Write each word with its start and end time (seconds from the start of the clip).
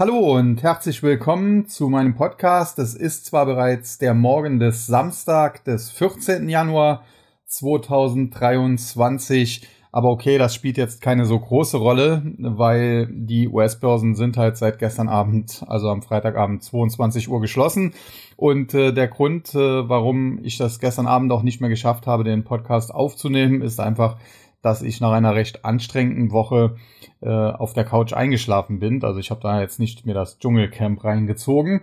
Hallo 0.00 0.36
und 0.36 0.62
herzlich 0.62 1.02
willkommen 1.02 1.66
zu 1.66 1.88
meinem 1.88 2.14
Podcast. 2.14 2.78
Es 2.78 2.94
ist 2.94 3.26
zwar 3.26 3.46
bereits 3.46 3.98
der 3.98 4.14
Morgen 4.14 4.60
des 4.60 4.86
Samstag, 4.86 5.64
des 5.64 5.90
14. 5.90 6.48
Januar 6.48 7.02
2023, 7.46 9.66
aber 9.90 10.10
okay, 10.10 10.38
das 10.38 10.54
spielt 10.54 10.76
jetzt 10.76 11.02
keine 11.02 11.24
so 11.24 11.40
große 11.40 11.78
Rolle, 11.78 12.22
weil 12.38 13.08
die 13.10 13.48
US-Börsen 13.48 14.14
sind 14.14 14.36
halt 14.36 14.56
seit 14.56 14.78
gestern 14.78 15.08
Abend, 15.08 15.64
also 15.66 15.88
am 15.88 16.02
Freitagabend 16.02 16.62
22 16.62 17.28
Uhr 17.28 17.40
geschlossen. 17.40 17.92
Und 18.36 18.74
äh, 18.74 18.92
der 18.92 19.08
Grund, 19.08 19.52
äh, 19.56 19.88
warum 19.88 20.38
ich 20.44 20.58
das 20.58 20.78
gestern 20.78 21.08
Abend 21.08 21.32
auch 21.32 21.42
nicht 21.42 21.60
mehr 21.60 21.70
geschafft 21.70 22.06
habe, 22.06 22.22
den 22.22 22.44
Podcast 22.44 22.94
aufzunehmen, 22.94 23.62
ist 23.62 23.80
einfach, 23.80 24.16
dass 24.62 24.82
ich 24.82 25.00
nach 25.00 25.12
einer 25.12 25.34
recht 25.34 25.64
anstrengenden 25.64 26.32
Woche 26.32 26.76
äh, 27.20 27.28
auf 27.28 27.72
der 27.72 27.84
Couch 27.84 28.12
eingeschlafen 28.12 28.80
bin. 28.80 29.02
Also 29.02 29.20
ich 29.20 29.30
habe 29.30 29.40
da 29.40 29.60
jetzt 29.60 29.78
nicht 29.78 30.06
mir 30.06 30.14
das 30.14 30.38
Dschungelcamp 30.38 31.04
reingezogen. 31.04 31.82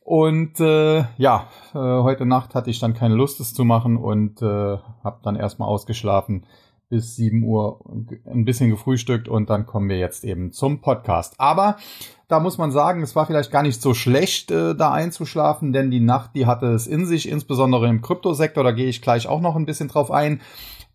Und 0.00 0.60
äh, 0.60 1.04
ja, 1.16 1.48
äh, 1.74 1.78
heute 1.78 2.26
Nacht 2.26 2.54
hatte 2.54 2.70
ich 2.70 2.78
dann 2.78 2.94
keine 2.94 3.16
Lust, 3.16 3.40
es 3.40 3.54
zu 3.54 3.64
machen 3.64 3.96
und 3.96 4.40
äh, 4.40 4.44
habe 4.46 5.18
dann 5.22 5.34
erstmal 5.34 5.68
ausgeschlafen 5.68 6.46
bis 6.88 7.16
7 7.16 7.42
Uhr 7.42 7.80
ein 8.24 8.44
bisschen 8.44 8.70
gefrühstückt 8.70 9.28
und 9.28 9.50
dann 9.50 9.66
kommen 9.66 9.88
wir 9.88 9.98
jetzt 9.98 10.24
eben 10.24 10.52
zum 10.52 10.80
Podcast. 10.80 11.34
Aber 11.38 11.76
da 12.28 12.38
muss 12.38 12.58
man 12.58 12.70
sagen, 12.70 13.02
es 13.02 13.16
war 13.16 13.26
vielleicht 13.26 13.50
gar 13.50 13.62
nicht 13.62 13.82
so 13.82 13.94
schlecht, 13.94 14.50
äh, 14.50 14.74
da 14.74 14.92
einzuschlafen, 14.92 15.72
denn 15.72 15.90
die 15.90 16.00
Nacht, 16.00 16.30
die 16.34 16.46
hatte 16.46 16.66
es 16.66 16.86
in 16.86 17.06
sich, 17.06 17.28
insbesondere 17.28 17.88
im 17.88 18.02
Kryptosektor, 18.02 18.62
da 18.62 18.70
gehe 18.70 18.88
ich 18.88 19.02
gleich 19.02 19.26
auch 19.26 19.40
noch 19.40 19.56
ein 19.56 19.66
bisschen 19.66 19.88
drauf 19.88 20.10
ein. 20.10 20.40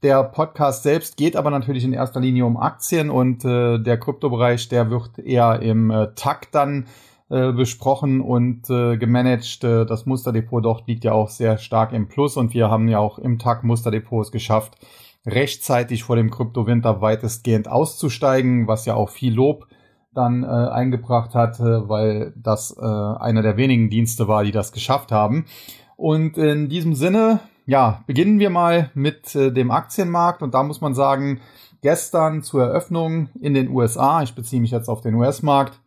Der 0.03 0.23
Podcast 0.23 0.81
selbst 0.81 1.15
geht 1.15 1.35
aber 1.35 1.51
natürlich 1.51 1.83
in 1.83 1.93
erster 1.93 2.19
Linie 2.19 2.47
um 2.47 2.57
Aktien 2.57 3.11
und 3.11 3.45
äh, 3.45 3.77
der 3.77 3.99
Kryptobereich, 3.99 4.67
der 4.67 4.89
wird 4.89 5.19
eher 5.19 5.61
im 5.61 5.91
äh, 5.91 6.07
Takt 6.15 6.55
dann 6.55 6.87
äh, 7.29 7.51
besprochen 7.51 8.19
und 8.19 8.67
äh, 8.71 8.97
gemanagt. 8.97 9.63
Äh, 9.63 9.85
das 9.85 10.07
Musterdepot 10.07 10.65
dort 10.65 10.87
liegt 10.87 11.03
ja 11.03 11.11
auch 11.11 11.29
sehr 11.29 11.59
stark 11.59 11.93
im 11.93 12.07
Plus 12.07 12.35
und 12.35 12.55
wir 12.55 12.71
haben 12.71 12.87
ja 12.87 12.98
auch 12.98 13.20
im 13.20 13.37
Tag 13.37 13.63
Musterdepots 13.63 14.31
geschafft, 14.31 14.76
rechtzeitig 15.27 16.04
vor 16.04 16.15
dem 16.15 16.31
Kryptowinter 16.31 17.01
weitestgehend 17.01 17.67
auszusteigen, 17.67 18.67
was 18.67 18.87
ja 18.87 18.95
auch 18.95 19.11
viel 19.11 19.35
Lob 19.35 19.67
dann 20.15 20.43
äh, 20.43 20.48
eingebracht 20.48 21.35
hat, 21.35 21.59
äh, 21.59 21.87
weil 21.87 22.33
das 22.35 22.76
äh, 22.76 22.83
einer 22.83 23.43
der 23.43 23.55
wenigen 23.55 23.91
Dienste 23.91 24.27
war, 24.27 24.43
die 24.43 24.51
das 24.51 24.71
geschafft 24.71 25.11
haben. 25.11 25.45
Und 25.95 26.37
in 26.37 26.70
diesem 26.70 26.95
Sinne 26.95 27.39
ja, 27.71 28.03
beginnen 28.05 28.39
wir 28.39 28.49
mal 28.49 28.91
mit 28.95 29.33
äh, 29.33 29.49
dem 29.49 29.71
Aktienmarkt 29.71 30.43
und 30.43 30.53
da 30.53 30.61
muss 30.61 30.81
man 30.81 30.93
sagen, 30.93 31.39
gestern 31.81 32.43
zur 32.43 32.63
Eröffnung 32.63 33.29
in 33.39 33.53
den 33.53 33.69
USA, 33.69 34.21
ich 34.21 34.35
beziehe 34.35 34.61
mich 34.61 34.71
jetzt 34.71 34.89
auf 34.89 34.99
den 34.99 35.15
US-Markt, 35.15 35.79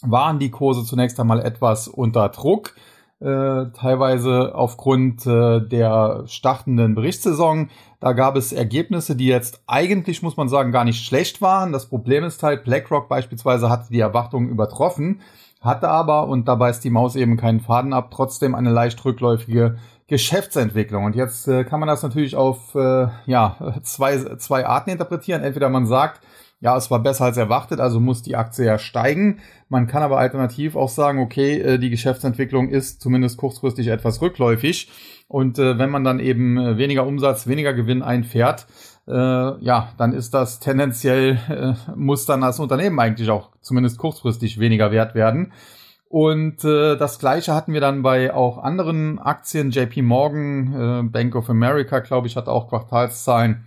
waren 0.00 0.38
die 0.38 0.50
Kurse 0.50 0.82
zunächst 0.82 1.20
einmal 1.20 1.40
etwas 1.40 1.88
unter 1.88 2.30
Druck, 2.30 2.74
äh, 3.20 3.66
teilweise 3.74 4.54
aufgrund 4.54 5.26
äh, 5.26 5.60
der 5.60 6.22
startenden 6.24 6.94
Berichtssaison. 6.94 7.68
Da 8.00 8.14
gab 8.14 8.34
es 8.36 8.54
Ergebnisse, 8.54 9.14
die 9.14 9.26
jetzt 9.26 9.62
eigentlich, 9.66 10.22
muss 10.22 10.38
man 10.38 10.48
sagen, 10.48 10.72
gar 10.72 10.86
nicht 10.86 11.04
schlecht 11.04 11.42
waren. 11.42 11.70
Das 11.70 11.84
Problem 11.84 12.24
ist 12.24 12.42
halt, 12.42 12.64
BlackRock 12.64 13.10
beispielsweise 13.10 13.68
hatte 13.68 13.92
die 13.92 14.00
Erwartungen 14.00 14.48
übertroffen, 14.48 15.20
hatte 15.60 15.90
aber, 15.90 16.28
und 16.28 16.48
da 16.48 16.54
beißt 16.54 16.82
die 16.82 16.88
Maus 16.88 17.14
eben 17.14 17.36
keinen 17.36 17.60
Faden 17.60 17.92
ab, 17.92 18.10
trotzdem 18.10 18.54
eine 18.54 18.70
leicht 18.70 19.04
rückläufige 19.04 19.76
Geschäftsentwicklung. 20.10 21.04
Und 21.04 21.14
jetzt 21.14 21.46
äh, 21.46 21.62
kann 21.62 21.78
man 21.78 21.86
das 21.88 22.02
natürlich 22.02 22.34
auf 22.34 22.74
äh, 22.74 23.06
ja, 23.26 23.56
zwei, 23.84 24.18
zwei 24.36 24.66
Arten 24.66 24.90
interpretieren. 24.90 25.42
Entweder 25.42 25.70
man 25.70 25.86
sagt, 25.86 26.20
ja, 26.60 26.76
es 26.76 26.90
war 26.90 26.98
besser 26.98 27.24
als 27.24 27.36
erwartet, 27.36 27.80
also 27.80 28.00
muss 28.00 28.20
die 28.20 28.36
Aktie 28.36 28.66
ja 28.66 28.78
steigen. 28.78 29.38
Man 29.68 29.86
kann 29.86 30.02
aber 30.02 30.18
alternativ 30.18 30.74
auch 30.74 30.88
sagen, 30.88 31.20
okay, 31.20 31.60
äh, 31.60 31.78
die 31.78 31.90
Geschäftsentwicklung 31.90 32.68
ist 32.68 33.00
zumindest 33.00 33.38
kurzfristig 33.38 33.86
etwas 33.86 34.20
rückläufig. 34.20 34.90
Und 35.28 35.60
äh, 35.60 35.78
wenn 35.78 35.90
man 35.90 36.02
dann 36.02 36.18
eben 36.18 36.58
äh, 36.58 36.76
weniger 36.76 37.06
Umsatz, 37.06 37.46
weniger 37.46 37.72
Gewinn 37.72 38.02
einfährt, 38.02 38.66
äh, 39.06 39.12
ja, 39.12 39.92
dann 39.96 40.12
ist 40.12 40.34
das 40.34 40.58
tendenziell, 40.58 41.76
muss 41.94 42.26
dann 42.26 42.40
das 42.40 42.58
Unternehmen 42.58 42.98
eigentlich 42.98 43.30
auch 43.30 43.50
zumindest 43.60 43.96
kurzfristig 43.98 44.58
weniger 44.58 44.90
wert 44.90 45.14
werden. 45.14 45.52
Und 46.10 46.64
äh, 46.64 46.96
das 46.96 47.20
gleiche 47.20 47.54
hatten 47.54 47.72
wir 47.72 47.80
dann 47.80 48.02
bei 48.02 48.34
auch 48.34 48.58
anderen 48.58 49.20
Aktien. 49.20 49.70
JP 49.70 50.02
Morgan, 50.02 50.74
äh, 50.74 51.02
Bank 51.08 51.36
of 51.36 51.48
America, 51.48 52.00
glaube 52.00 52.26
ich, 52.26 52.34
hatte 52.34 52.50
auch 52.50 52.68
Quartalszahlen. 52.68 53.64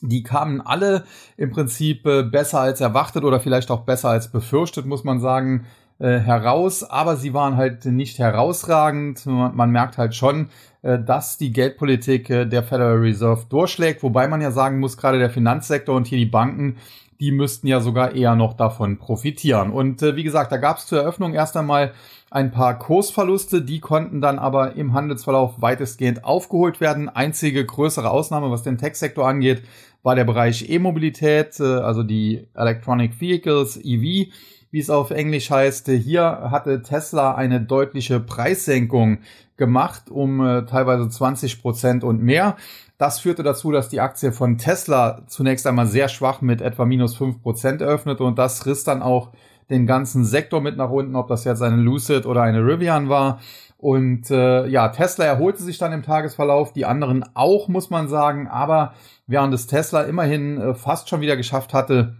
Die 0.00 0.22
kamen 0.22 0.62
alle 0.62 1.04
im 1.36 1.50
Prinzip 1.50 2.06
äh, 2.06 2.22
besser 2.22 2.60
als 2.60 2.80
erwartet 2.80 3.22
oder 3.22 3.38
vielleicht 3.38 3.70
auch 3.70 3.82
besser 3.82 4.08
als 4.08 4.32
befürchtet, 4.32 4.86
muss 4.86 5.04
man 5.04 5.20
sagen, 5.20 5.66
äh, 5.98 6.18
heraus. 6.18 6.84
Aber 6.84 7.16
sie 7.16 7.34
waren 7.34 7.58
halt 7.58 7.84
nicht 7.84 8.18
herausragend. 8.18 9.26
Man, 9.26 9.54
man 9.54 9.70
merkt 9.70 9.98
halt 9.98 10.14
schon, 10.14 10.48
äh, 10.80 10.98
dass 10.98 11.36
die 11.36 11.52
Geldpolitik 11.52 12.30
äh, 12.30 12.46
der 12.46 12.62
Federal 12.62 12.96
Reserve 12.96 13.44
durchschlägt. 13.46 14.02
Wobei 14.02 14.26
man 14.26 14.40
ja 14.40 14.52
sagen 14.52 14.80
muss, 14.80 14.96
gerade 14.96 15.18
der 15.18 15.28
Finanzsektor 15.28 15.94
und 15.94 16.06
hier 16.06 16.18
die 16.18 16.24
Banken 16.24 16.78
die 17.20 17.32
müssten 17.32 17.66
ja 17.66 17.80
sogar 17.80 18.14
eher 18.14 18.36
noch 18.36 18.54
davon 18.54 18.98
profitieren. 18.98 19.70
Und 19.70 20.02
äh, 20.02 20.16
wie 20.16 20.22
gesagt, 20.22 20.52
da 20.52 20.56
gab 20.56 20.78
es 20.78 20.86
zur 20.86 21.00
Eröffnung 21.00 21.34
erst 21.34 21.56
einmal 21.56 21.92
ein 22.30 22.50
paar 22.50 22.78
Kursverluste, 22.78 23.62
die 23.62 23.80
konnten 23.80 24.20
dann 24.20 24.38
aber 24.38 24.76
im 24.76 24.92
Handelsverlauf 24.92 25.60
weitestgehend 25.60 26.24
aufgeholt 26.24 26.80
werden. 26.80 27.08
Einzige 27.08 27.64
größere 27.64 28.10
Ausnahme, 28.10 28.50
was 28.50 28.62
den 28.62 28.78
Tech-Sektor 28.78 29.26
angeht, 29.26 29.62
war 30.02 30.14
der 30.14 30.24
Bereich 30.24 30.68
E-Mobilität, 30.68 31.58
äh, 31.58 31.64
also 31.64 32.02
die 32.02 32.46
Electronic 32.54 33.20
Vehicles, 33.20 33.76
EV, 33.76 34.30
wie 34.70 34.78
es 34.78 34.90
auf 34.90 35.10
Englisch 35.10 35.50
heißt. 35.50 35.88
Hier 35.88 36.22
hatte 36.50 36.82
Tesla 36.82 37.34
eine 37.34 37.60
deutliche 37.60 38.20
Preissenkung 38.20 39.18
gemacht, 39.56 40.10
um 40.10 40.40
äh, 40.46 40.66
teilweise 40.66 41.08
20 41.08 41.60
Prozent 41.62 42.04
und 42.04 42.22
mehr. 42.22 42.56
Das 42.98 43.20
führte 43.20 43.44
dazu, 43.44 43.70
dass 43.70 43.88
die 43.88 44.00
Aktie 44.00 44.32
von 44.32 44.58
Tesla 44.58 45.22
zunächst 45.28 45.66
einmal 45.68 45.86
sehr 45.86 46.08
schwach 46.08 46.40
mit 46.40 46.60
etwa 46.60 46.84
minus 46.84 47.16
fünf 47.16 47.40
Prozent 47.40 47.80
eröffnete 47.80 48.24
und 48.24 48.38
das 48.38 48.66
riss 48.66 48.82
dann 48.82 49.02
auch 49.02 49.30
den 49.70 49.86
ganzen 49.86 50.24
Sektor 50.24 50.60
mit 50.60 50.76
nach 50.76 50.90
unten, 50.90 51.14
ob 51.14 51.28
das 51.28 51.44
jetzt 51.44 51.62
eine 51.62 51.76
Lucid 51.76 52.26
oder 52.26 52.42
eine 52.42 52.58
Rivian 52.58 53.08
war. 53.08 53.38
Und 53.76 54.30
äh, 54.32 54.66
ja, 54.66 54.88
Tesla 54.88 55.26
erholte 55.26 55.62
sich 55.62 55.78
dann 55.78 55.92
im 55.92 56.02
Tagesverlauf, 56.02 56.72
die 56.72 56.86
anderen 56.86 57.24
auch, 57.34 57.68
muss 57.68 57.90
man 57.90 58.08
sagen, 58.08 58.48
aber 58.48 58.94
während 59.28 59.54
es 59.54 59.68
Tesla 59.68 60.02
immerhin 60.02 60.60
äh, 60.60 60.74
fast 60.74 61.08
schon 61.08 61.20
wieder 61.20 61.36
geschafft 61.36 61.74
hatte, 61.74 62.16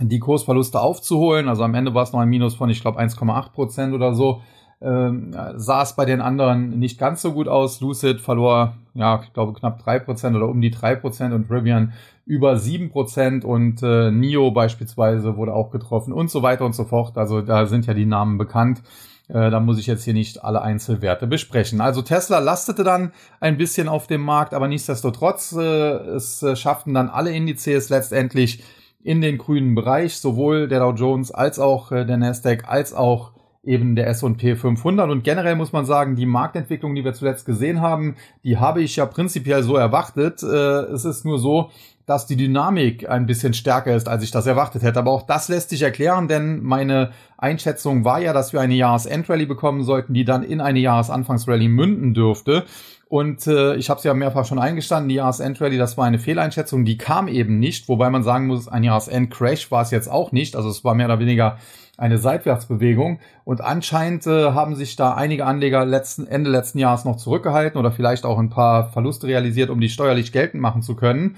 die 0.00 0.18
Kursverluste 0.18 0.80
aufzuholen, 0.80 1.48
also 1.48 1.62
am 1.62 1.74
Ende 1.74 1.94
war 1.94 2.02
es 2.02 2.12
noch 2.12 2.20
ein 2.20 2.28
Minus 2.28 2.56
von, 2.56 2.70
ich 2.70 2.80
glaube, 2.80 2.98
1,8 2.98 3.52
Prozent 3.52 3.94
oder 3.94 4.14
so, 4.14 4.42
ähm, 4.82 5.36
sah 5.56 5.82
es 5.82 5.94
bei 5.94 6.04
den 6.04 6.20
anderen 6.20 6.78
nicht 6.78 6.98
ganz 6.98 7.22
so 7.22 7.32
gut 7.32 7.48
aus. 7.48 7.80
Lucid 7.80 8.20
verlor, 8.20 8.74
ja, 8.94 9.20
ich 9.22 9.32
glaube 9.32 9.52
knapp 9.52 9.82
drei 9.82 9.98
Prozent 9.98 10.36
oder 10.36 10.48
um 10.48 10.60
die 10.60 10.70
drei 10.70 10.94
Prozent 10.94 11.34
und 11.34 11.50
Rivian 11.50 11.92
über 12.24 12.56
sieben 12.56 12.90
Prozent 12.90 13.44
und 13.44 13.82
äh, 13.82 14.10
NIO 14.10 14.52
beispielsweise 14.52 15.36
wurde 15.36 15.52
auch 15.52 15.70
getroffen 15.70 16.12
und 16.12 16.30
so 16.30 16.42
weiter 16.42 16.64
und 16.64 16.74
so 16.74 16.84
fort. 16.84 17.18
Also 17.18 17.42
da 17.42 17.66
sind 17.66 17.86
ja 17.86 17.94
die 17.94 18.06
Namen 18.06 18.38
bekannt. 18.38 18.82
Äh, 19.28 19.50
da 19.50 19.60
muss 19.60 19.78
ich 19.78 19.86
jetzt 19.86 20.04
hier 20.04 20.14
nicht 20.14 20.42
alle 20.44 20.62
Einzelwerte 20.62 21.26
besprechen. 21.26 21.80
Also 21.80 22.02
Tesla 22.02 22.38
lastete 22.38 22.84
dann 22.84 23.12
ein 23.40 23.58
bisschen 23.58 23.88
auf 23.88 24.06
dem 24.06 24.22
Markt, 24.22 24.54
aber 24.54 24.68
nichtsdestotrotz, 24.68 25.52
äh, 25.52 25.62
es 25.62 26.42
äh, 26.42 26.56
schafften 26.56 26.94
dann 26.94 27.08
alle 27.08 27.32
Indizes 27.32 27.90
letztendlich 27.90 28.62
in 29.02 29.20
den 29.20 29.38
grünen 29.38 29.74
Bereich, 29.74 30.16
sowohl 30.16 30.68
der 30.68 30.80
Dow 30.80 30.92
Jones 30.92 31.30
als 31.30 31.58
auch 31.58 31.92
äh, 31.92 32.04
der 32.04 32.16
Nasdaq 32.16 32.68
als 32.68 32.92
auch 32.92 33.32
eben 33.62 33.94
der 33.94 34.06
S&P 34.08 34.56
500 34.56 35.10
und 35.10 35.22
generell 35.22 35.54
muss 35.54 35.72
man 35.72 35.84
sagen, 35.84 36.16
die 36.16 36.26
Marktentwicklung, 36.26 36.94
die 36.94 37.04
wir 37.04 37.12
zuletzt 37.12 37.44
gesehen 37.44 37.80
haben, 37.80 38.16
die 38.42 38.58
habe 38.58 38.82
ich 38.82 38.96
ja 38.96 39.06
prinzipiell 39.06 39.62
so 39.62 39.76
erwartet. 39.76 40.42
Äh, 40.42 40.46
es 40.46 41.04
ist 41.04 41.24
nur 41.24 41.38
so, 41.38 41.70
dass 42.06 42.26
die 42.26 42.36
Dynamik 42.36 43.08
ein 43.08 43.26
bisschen 43.26 43.54
stärker 43.54 43.94
ist, 43.94 44.08
als 44.08 44.22
ich 44.22 44.30
das 44.30 44.46
erwartet 44.46 44.82
hätte. 44.82 44.98
Aber 44.98 45.12
auch 45.12 45.22
das 45.22 45.48
lässt 45.48 45.70
sich 45.70 45.82
erklären, 45.82 46.28
denn 46.28 46.62
meine 46.62 47.10
Einschätzung 47.38 48.04
war 48.04 48.20
ja, 48.20 48.32
dass 48.32 48.52
wir 48.52 48.60
eine 48.60 48.74
Jahresendrallye 48.74 49.46
bekommen 49.46 49.84
sollten, 49.84 50.14
die 50.14 50.24
dann 50.24 50.42
in 50.42 50.60
eine 50.60 50.80
Jahresanfangsrallye 50.80 51.68
münden 51.68 52.14
dürfte. 52.14 52.64
Und 53.08 53.46
äh, 53.46 53.74
ich 53.74 53.90
habe 53.90 53.98
es 53.98 54.04
ja 54.04 54.14
mehrfach 54.14 54.44
schon 54.44 54.58
eingestanden, 54.60 55.08
die 55.08 55.16
Jahresendrallye, 55.16 55.78
das 55.78 55.98
war 55.98 56.04
eine 56.04 56.18
Fehleinschätzung, 56.18 56.84
die 56.84 56.96
kam 56.96 57.26
eben 57.26 57.58
nicht, 57.58 57.88
wobei 57.88 58.08
man 58.08 58.22
sagen 58.22 58.46
muss, 58.46 58.68
ein 58.68 58.84
Jahresendcrash 58.84 59.70
war 59.70 59.82
es 59.82 59.90
jetzt 59.90 60.08
auch 60.08 60.32
nicht. 60.32 60.54
Also 60.56 60.68
es 60.68 60.84
war 60.84 60.94
mehr 60.94 61.06
oder 61.06 61.18
weniger 61.18 61.58
eine 61.96 62.18
Seitwärtsbewegung. 62.18 63.20
Und 63.44 63.60
anscheinend 63.60 64.26
äh, 64.26 64.52
haben 64.52 64.74
sich 64.74 64.96
da 64.96 65.14
einige 65.14 65.44
Anleger 65.44 65.84
letzten, 65.84 66.26
Ende 66.26 66.50
letzten 66.50 66.78
Jahres 66.78 67.04
noch 67.04 67.16
zurückgehalten 67.16 67.78
oder 67.78 67.92
vielleicht 67.92 68.24
auch 68.24 68.38
ein 68.38 68.48
paar 68.48 68.88
Verluste 68.90 69.26
realisiert, 69.26 69.70
um 69.70 69.80
die 69.80 69.90
steuerlich 69.90 70.32
geltend 70.32 70.62
machen 70.62 70.82
zu 70.82 70.96
können 70.96 71.36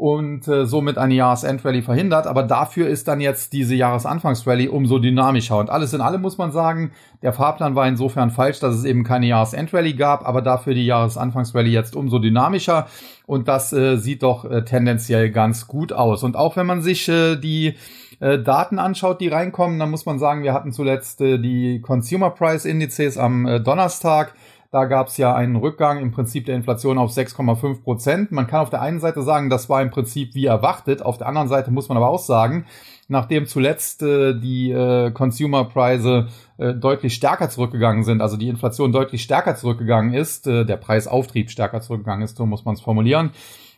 und 0.00 0.48
äh, 0.48 0.64
somit 0.64 0.96
eine 0.96 1.12
Jahresendrallye 1.12 1.82
verhindert. 1.82 2.26
Aber 2.26 2.42
dafür 2.42 2.88
ist 2.88 3.06
dann 3.06 3.20
jetzt 3.20 3.52
diese 3.52 3.74
Jahresanfangsrallye 3.74 4.70
umso 4.70 4.98
dynamischer. 4.98 5.58
Und 5.58 5.68
alles 5.68 5.92
in 5.92 6.00
allem 6.00 6.22
muss 6.22 6.38
man 6.38 6.52
sagen, 6.52 6.92
der 7.20 7.34
Fahrplan 7.34 7.74
war 7.74 7.86
insofern 7.86 8.30
falsch, 8.30 8.60
dass 8.60 8.74
es 8.74 8.84
eben 8.84 9.04
keine 9.04 9.26
Jahresendrallye 9.26 9.92
gab, 9.92 10.26
aber 10.26 10.40
dafür 10.40 10.72
die 10.72 10.86
Jahresanfangsrallye 10.86 11.70
jetzt 11.70 11.96
umso 11.96 12.18
dynamischer. 12.18 12.86
Und 13.26 13.46
das 13.46 13.74
äh, 13.74 13.98
sieht 13.98 14.22
doch 14.22 14.50
äh, 14.50 14.64
tendenziell 14.64 15.30
ganz 15.30 15.66
gut 15.66 15.92
aus. 15.92 16.22
Und 16.22 16.34
auch 16.34 16.56
wenn 16.56 16.66
man 16.66 16.80
sich 16.80 17.06
äh, 17.10 17.36
die 17.36 17.74
äh, 18.20 18.38
Daten 18.38 18.78
anschaut, 18.78 19.20
die 19.20 19.28
reinkommen, 19.28 19.78
dann 19.78 19.90
muss 19.90 20.06
man 20.06 20.18
sagen, 20.18 20.42
wir 20.42 20.54
hatten 20.54 20.72
zuletzt 20.72 21.20
äh, 21.20 21.36
die 21.36 21.82
Consumer 21.82 22.30
Price 22.30 22.64
Indizes 22.64 23.18
am 23.18 23.44
äh, 23.44 23.60
Donnerstag. 23.60 24.32
Da 24.72 24.84
gab 24.84 25.08
es 25.08 25.16
ja 25.16 25.34
einen 25.34 25.56
Rückgang 25.56 25.98
im 25.98 26.12
Prinzip 26.12 26.46
der 26.46 26.54
Inflation 26.54 26.96
auf 26.96 27.10
6,5 27.10 27.82
Prozent. 27.82 28.30
Man 28.30 28.46
kann 28.46 28.60
auf 28.60 28.70
der 28.70 28.80
einen 28.80 29.00
Seite 29.00 29.22
sagen, 29.22 29.50
das 29.50 29.68
war 29.68 29.82
im 29.82 29.90
Prinzip 29.90 30.36
wie 30.36 30.46
erwartet. 30.46 31.02
Auf 31.02 31.18
der 31.18 31.26
anderen 31.26 31.48
Seite 31.48 31.72
muss 31.72 31.88
man 31.88 31.96
aber 31.96 32.08
auch 32.08 32.20
sagen, 32.20 32.66
nachdem 33.08 33.46
zuletzt 33.46 34.00
äh, 34.02 34.32
die 34.38 34.70
äh, 34.70 35.10
Consumer-Preise 35.10 36.28
äh, 36.58 36.72
deutlich 36.74 37.14
stärker 37.14 37.50
zurückgegangen 37.50 38.04
sind, 38.04 38.20
also 38.20 38.36
die 38.36 38.48
Inflation 38.48 38.92
deutlich 38.92 39.22
stärker 39.22 39.56
zurückgegangen 39.56 40.14
ist, 40.14 40.46
äh, 40.46 40.64
der 40.64 40.76
Preisauftrieb 40.76 41.50
stärker 41.50 41.80
zurückgegangen 41.80 42.22
ist, 42.22 42.36
so 42.36 42.46
muss 42.46 42.64
man 42.64 42.76
es 42.76 42.80
formulieren, 42.80 43.30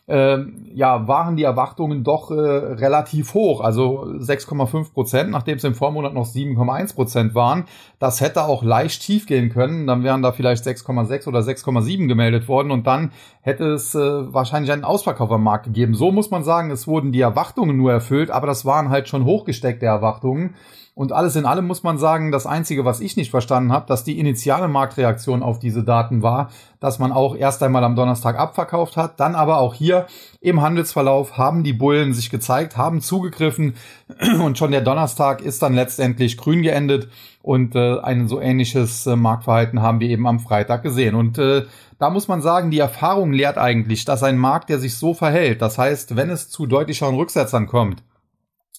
äh, 0.07 0.39
ja, 0.73 1.07
waren 1.07 1.37
die 1.37 1.43
Erwartungen 1.43 2.03
doch 2.03 2.29
äh, 2.29 2.33
relativ 2.33 3.33
hoch. 3.33 3.61
Also 3.61 4.03
6,5 4.03 4.93
Prozent, 4.93 5.31
nachdem 5.31 5.57
es 5.57 5.63
im 5.63 5.75
Vormonat 5.75 6.13
noch 6.13 6.25
7,1 6.25 6.95
Prozent 6.95 7.35
waren. 7.35 7.65
Das 7.99 8.19
hätte 8.19 8.43
auch 8.43 8.63
leicht 8.63 9.03
schief 9.03 9.25
gehen 9.25 9.49
können. 9.49 9.87
Dann 9.87 10.03
wären 10.03 10.21
da 10.21 10.31
vielleicht 10.31 10.65
6,6 10.65 11.27
oder 11.27 11.39
6,7 11.39 12.07
gemeldet 12.07 12.47
worden 12.47 12.71
und 12.71 12.85
dann 12.85 13.11
hätte 13.41 13.65
es 13.71 13.95
äh, 13.95 13.99
wahrscheinlich 13.99 14.71
einen 14.71 14.83
Ausverkauf 14.83 15.31
am 15.31 15.43
Markt 15.43 15.65
gegeben. 15.65 15.93
So 15.93 16.11
muss 16.11 16.31
man 16.31 16.43
sagen, 16.43 16.71
es 16.71 16.87
wurden 16.87 17.11
die 17.11 17.21
Erwartungen 17.21 17.77
nur 17.77 17.91
erfüllt, 17.91 18.29
aber 18.29 18.47
das 18.47 18.65
waren 18.65 18.89
halt 18.89 19.07
schon 19.07 19.25
hochgesteckte 19.25 19.85
Erwartungen. 19.85 20.55
Und 20.95 21.11
alles 21.11 21.35
in 21.35 21.45
allem 21.45 21.65
muss 21.65 21.81
man 21.81 21.97
sagen, 21.97 22.31
das 22.31 22.45
Einzige, 22.45 22.85
was 22.85 22.99
ich 22.99 23.17
nicht 23.17 23.31
verstanden 23.31 23.71
habe, 23.71 23.87
dass 23.87 24.03
die 24.03 24.19
initiale 24.19 24.67
Marktreaktion 24.67 25.41
auf 25.41 25.57
diese 25.57 25.83
Daten 25.83 26.21
war, 26.21 26.51
dass 26.79 26.99
man 26.99 27.11
auch 27.11 27.35
erst 27.35 27.63
einmal 27.63 27.83
am 27.83 27.95
Donnerstag 27.95 28.37
abverkauft 28.37 28.95
hat, 28.95 29.19
dann 29.19 29.33
aber 29.33 29.57
auch 29.57 29.73
hier 29.73 30.05
im 30.39 30.61
Handelsverlauf 30.61 31.35
haben 31.35 31.63
die 31.63 31.73
Bullen 31.73 32.13
sich 32.13 32.29
gezeigt, 32.29 32.77
haben 32.77 33.01
zugegriffen 33.01 33.73
und 34.43 34.59
schon 34.59 34.69
der 34.69 34.81
Donnerstag 34.81 35.41
ist 35.41 35.63
dann 35.63 35.73
letztendlich 35.73 36.37
grün 36.37 36.61
geendet 36.61 37.09
und 37.41 37.75
äh, 37.75 37.99
ein 37.99 38.27
so 38.27 38.39
ähnliches 38.39 39.07
äh, 39.07 39.15
Marktverhalten 39.15 39.81
haben 39.81 39.99
wir 39.99 40.09
eben 40.09 40.27
am 40.27 40.39
Freitag 40.39 40.83
gesehen. 40.83 41.15
Und 41.15 41.39
äh, 41.39 41.65
da 41.97 42.11
muss 42.11 42.27
man 42.27 42.43
sagen, 42.43 42.69
die 42.69 42.79
Erfahrung 42.79 43.33
lehrt 43.33 43.57
eigentlich, 43.57 44.05
dass 44.05 44.21
ein 44.21 44.37
Markt, 44.37 44.69
der 44.69 44.77
sich 44.77 44.95
so 44.95 45.15
verhält, 45.15 45.63
das 45.63 45.79
heißt, 45.79 46.15
wenn 46.15 46.29
es 46.29 46.49
zu 46.49 46.67
deutlicheren 46.67 47.15
Rücksetzern 47.15 47.65
kommt, 47.65 48.03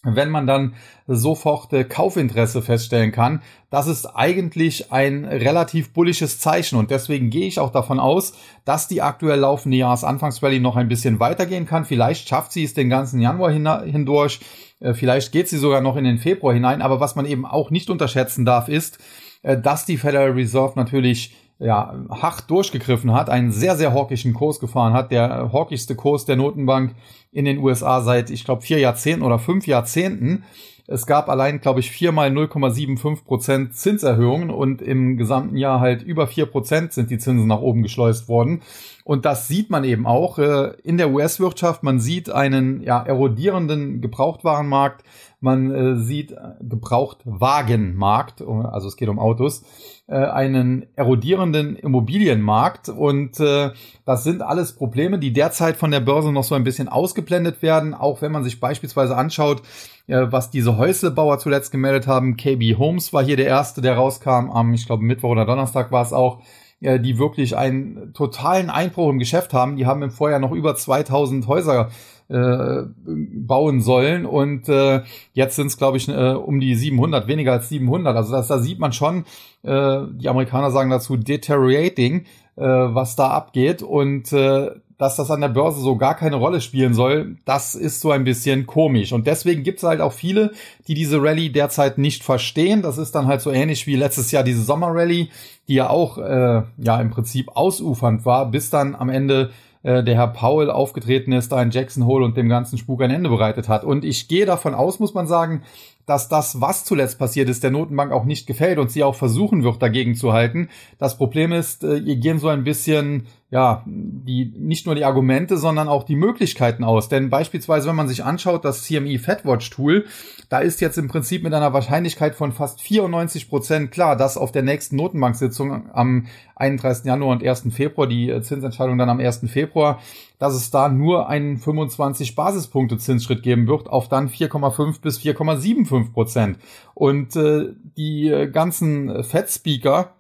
wenn 0.05 0.31
man 0.31 0.47
dann 0.47 0.75
sofort 1.06 1.73
äh, 1.73 1.85
Kaufinteresse 1.85 2.62
feststellen 2.62 3.12
kann, 3.12 3.43
das 3.71 3.87
ist 3.87 4.06
eigentlich 4.06 4.93
ein 4.93 5.25
relativ 5.25 5.93
bullisches 5.93 6.39
Zeichen. 6.39 6.79
Und 6.79 6.91
deswegen 6.91 7.31
gehe 7.31 7.47
ich 7.47 7.59
auch 7.59 7.71
davon 7.71 7.99
aus, 7.99 8.35
dass 8.65 8.89
die 8.89 9.03
aktuell 9.03 9.41
laufende 9.41 9.77
Jahresanfangsrallye 9.77 10.61
noch 10.61 10.77
ein 10.77 10.89
bisschen 10.89 11.21
weitergehen 11.21 11.67
kann. 11.67 11.85
Vielleicht 11.85 12.29
schafft 12.29 12.53
sie 12.53 12.65
es 12.65 12.75
den 12.75 12.91
ganzen 12.91 13.21
Januar 13.21 13.51
hindurch, 13.51 14.41
äh, 14.81 14.95
vielleicht 14.95 15.33
geht 15.33 15.49
sie 15.49 15.59
sogar 15.59 15.81
noch 15.81 15.97
in 15.97 16.05
den 16.05 16.19
Februar 16.19 16.55
hinein, 16.55 16.83
aber 16.83 17.00
was 17.00 17.17
man 17.17 17.27
eben 17.27 17.47
auch 17.47 17.71
nicht 17.71 17.91
unterschätzen 17.91 18.45
darf, 18.45 18.69
ist, 18.69 18.99
äh, 19.43 19.59
dass 19.59 19.85
die 19.85 19.97
Federal 19.97 20.31
Reserve 20.33 20.75
natürlich 20.77 21.35
ja, 21.59 21.95
hart 22.11 22.51
durchgegriffen 22.51 23.12
hat, 23.12 23.31
einen 23.31 23.53
sehr, 23.53 23.77
sehr 23.77 23.93
hawkischen 23.93 24.35
Kurs 24.35 24.61
gefahren 24.61 24.93
hat, 24.93 25.11
der 25.11 25.53
hawkigste 25.53 25.95
Kurs 25.95 26.25
der 26.25 26.37
Notenbank 26.37 26.95
in 27.33 27.45
den 27.45 27.59
USA 27.59 28.01
seit, 28.01 28.31
ich 28.31 28.45
glaube, 28.45 28.62
vier 28.62 28.79
Jahrzehnten 28.79 29.25
oder 29.25 29.39
fünf 29.39 29.67
Jahrzehnten. 29.67 30.45
Es 30.87 31.06
gab 31.06 31.31
allein, 31.31 31.61
glaube 31.61 31.81
ich, 31.81 31.91
viermal 31.91 32.31
0,75 32.31 33.25
Prozent 33.25 33.75
Zinserhöhungen 33.75 34.51
und 34.51 34.83
im 34.83 35.17
gesamten 35.17 35.56
Jahr 35.56 35.81
halt 35.81 36.03
über 36.03 36.27
vier 36.27 36.45
Prozent 36.45 36.93
sind 36.93 37.11
die 37.11 37.19
Zinsen 37.19 37.47
nach 37.47 37.61
oben 37.61 37.83
geschleust 37.83 38.29
worden. 38.29 38.61
Und 39.05 39.27
das 39.27 39.49
sieht 39.49 39.69
man 39.69 39.85
eben 39.85 40.06
auch 40.06 40.39
äh, 40.39 40.73
in 40.83 40.97
der 40.97 41.11
US-Wirtschaft. 41.11 41.83
Man 41.83 42.01
sieht 42.01 42.31
einen 42.31 42.81
ja, 42.81 43.03
erodierenden 43.03 44.01
Gebrauchtwarenmarkt. 44.01 45.05
Man 45.41 45.71
äh, 45.71 45.97
sieht 45.97 46.35
Gebrauchtwagenmarkt, 46.61 48.41
also 48.41 48.89
es 48.89 48.97
geht 48.97 49.11
um 49.11 49.19
Autos, 49.19 49.62
äh, 50.06 50.15
einen 50.15 50.87
erodierenden 50.97 51.77
Immobilienmarkt. 51.77 52.89
Und 52.89 53.39
äh, 53.41 53.73
das 54.06 54.25
sind 54.25 54.41
alles 54.41 54.73
Probleme, 54.73 55.19
die 55.19 55.35
derzeit 55.35 55.77
von 55.77 55.91
der 55.91 56.00
Börse 56.00 56.33
noch 56.33 56.45
so 56.45 56.55
ein 56.55 56.65
bisschen 56.65 56.89
ausgeblendet 56.89 57.61
werden. 57.61 57.93
Auch 57.93 58.23
wenn 58.23 58.33
man 58.33 58.43
sich 58.43 58.59
beispielsweise 58.59 59.19
anschaut, 59.19 59.61
äh, 60.07 60.27
was 60.31 60.50
diese 60.50 60.79
Häuslebauer 60.79 61.39
zuletzt 61.39 61.73
gemeldet 61.73 62.07
haben. 62.07 62.39
KB 62.39 62.77
Homes 62.79 63.12
war 63.12 63.23
hier 63.23 63.37
der 63.37 63.47
erste, 63.47 63.83
der 63.83 63.97
rauskam 63.97 64.50
am, 64.50 64.73
ich 64.73 64.87
glaube, 64.87 65.05
Mittwoch 65.05 65.31
oder 65.31 65.45
Donnerstag 65.45 65.93
war 65.93 66.03
es 66.03 66.15
auch 66.15 66.41
äh, 66.85 67.01
die 67.01 67.19
wirklich 67.19 67.57
einen 67.57 68.13
totalen 68.15 68.71
Einbruch 68.71 69.11
im 69.11 69.19
Geschäft 69.19 69.53
haben. 69.53 69.77
Die 69.77 69.87
haben 69.87 70.03
im 70.03 70.11
Vorjahr 70.11 70.41
noch 70.41 70.53
über 70.53 70.77
2000 70.77 71.47
Häuser 71.47 71.91
äh, 72.29 72.83
bauen 73.07 73.81
sollen. 73.81 74.27
Und 74.27 74.69
äh, 74.69 75.03
jetzt 75.33 75.57
sind 75.57 75.67
es 75.69 75.77
glaube 75.77 75.97
ich 75.97 76.09
äh, 76.09 76.33
um 76.33 76.61
die 76.61 76.75
700 76.75 77.27
weniger 77.29 77.53
als 77.53 77.69
700 77.69 78.17
also 78.17 78.33
das, 78.33 78.49
da 78.49 78.59
sieht 78.59 78.79
man 78.79 78.93
schon 78.93 79.25
äh, 79.63 80.01
die 80.13 80.29
Amerikaner 80.29 80.71
sagen 80.71 80.91
dazu 80.91 81.17
deteriorating 81.17 82.25
äh, 82.57 82.63
was 82.63 83.17
da 83.17 83.29
abgeht. 83.31 83.83
Und 83.83 84.33
äh, 84.33 84.71
dass 84.99 85.17
das 85.17 85.31
an 85.31 85.41
der 85.41 85.49
Börse 85.49 85.81
so 85.81 85.96
gar 85.96 86.14
keine 86.14 86.37
Rolle 86.37 86.61
spielen 86.61 86.94
soll, 86.94 87.37
das 87.44 87.75
ist 87.75 88.00
so 88.00 88.11
ein 88.11 88.25
bisschen 88.25 88.67
komisch. 88.67 89.12
Und 89.12 89.26
deswegen 89.26 89.62
gibt 89.62 89.79
es 89.79 89.85
halt 89.85 90.00
auch 90.00 90.12
viele, 90.12 90.52
die 90.87 90.94
diese 90.94 91.20
Rallye 91.23 91.50
derzeit 91.50 91.99
nicht 91.99 92.23
verstehen. 92.23 92.82
Das 92.82 92.99
ist 92.99 93.14
dann 93.14 93.26
halt 93.26 93.41
so 93.41 93.50
ähnlich 93.50 93.87
wie 93.87 93.96
letztes 93.96 94.31
Jahr 94.31 94.44
diese 94.44 94.62
Sommerrallye, 94.62 95.29
die 95.69 95.75
ja 95.75 95.91
auch 95.91 96.19
äh, 96.19 96.62
ja 96.79 97.00
im 97.00 97.11
Prinzip 97.11 97.50
ausufernd 97.56 98.25
war, 98.25 98.50
bis 98.50 98.70
dann 98.70 98.94
am 98.94 99.08
Ende 99.08 99.50
äh, 99.85 100.02
der 100.02 100.14
Herr 100.14 100.29
Paul 100.29 100.70
aufgetreten 100.70 101.32
ist, 101.32 101.52
da 101.52 101.62
in 101.62 101.70
Jackson 101.70 102.06
Hole 102.06 102.25
und 102.25 102.37
dem 102.37 102.49
ganzen 102.49 102.79
Spuk 102.79 103.02
ein 103.02 103.11
Ende 103.11 103.29
bereitet 103.29 103.69
hat. 103.69 103.85
Und 103.85 104.05
ich 104.05 104.29
gehe 104.29 104.47
davon 104.47 104.75
aus, 104.75 104.99
muss 104.99 105.14
man 105.14 105.26
sagen, 105.26 105.62
dass 106.06 106.29
das, 106.29 106.61
was 106.61 106.85
zuletzt 106.85 107.19
passiert 107.19 107.49
ist, 107.49 107.62
der 107.62 107.71
Notenbank 107.71 108.12
auch 108.12 108.25
nicht 108.25 108.47
gefällt 108.47 108.79
und 108.79 108.91
sie 108.91 109.03
auch 109.03 109.15
versuchen 109.15 109.65
wird, 109.65 109.83
dagegen 109.83 110.15
zu 110.15 110.33
halten. 110.33 110.69
Das 110.99 111.17
Problem 111.17 111.53
ist, 111.53 111.85
äh, 111.85 111.97
ihr 111.97 112.17
gehen 112.17 112.39
so 112.39 112.49
ein 112.49 112.65
bisschen 112.65 113.27
ja, 113.55 113.85
die, 113.87 114.53
nicht 114.59 114.85
nur 114.85 114.97
die 114.97 115.05
Argumente, 115.05 115.59
sondern 115.59 115.87
auch 115.87 116.03
die 116.03 116.17
Möglichkeiten 116.17 116.83
aus. 116.83 117.09
Denn 117.09 117.31
beispielsweise, 117.31 117.89
wenn 117.89 117.95
man 117.95 118.09
sich 118.09 118.25
anschaut, 118.25 118.65
das 118.65 118.83
CME 118.83 119.21
FedWatch 119.21 119.71
Tool, 119.71 120.06
da 120.49 120.59
ist 120.59 120.81
jetzt 120.81 120.99
im 120.99 121.06
Prinzip 121.06 121.45
mit 121.45 121.55
einer 121.55 121.73
Wahrscheinlichkeit 121.73 122.35
von 122.35 122.50
fast 122.50 122.81
94 122.81 123.49
Prozent 123.49 123.93
klar, 123.93 124.17
dass 124.17 124.37
auf 124.37 124.50
der 124.50 124.62
nächsten 124.62 124.97
Notenbank-Sitzung 124.97 125.89
am 125.93 126.27
31. 126.57 127.05
Januar 127.05 127.31
und 127.31 127.45
1. 127.45 127.69
Februar, 127.71 128.09
die 128.09 128.29
äh, 128.29 128.43
Zinsentscheidung 128.43 128.99
dann 128.99 129.09
am 129.09 129.21
1. 129.21 129.43
Februar, 129.47 130.00
dass 130.41 130.55
es 130.55 130.73
da 130.73 130.89
nur 130.89 131.29
einen 131.29 131.59
25 131.59 132.35
Basispunkte 132.35 132.99
Zinsschritt 132.99 133.45
geben 133.45 133.69
wird 133.69 133.89
auf 133.89 134.09
dann 134.09 134.29
4,5 134.29 135.00
bis 135.00 135.21
4,75 135.21 135.87
Prozent. 136.12 136.58
Und 136.94 137.37
äh, 137.37 137.73
die 137.96 138.29
äh, 138.29 138.49
ganzen 138.50 139.25
Fed-Speaker, 139.25 140.14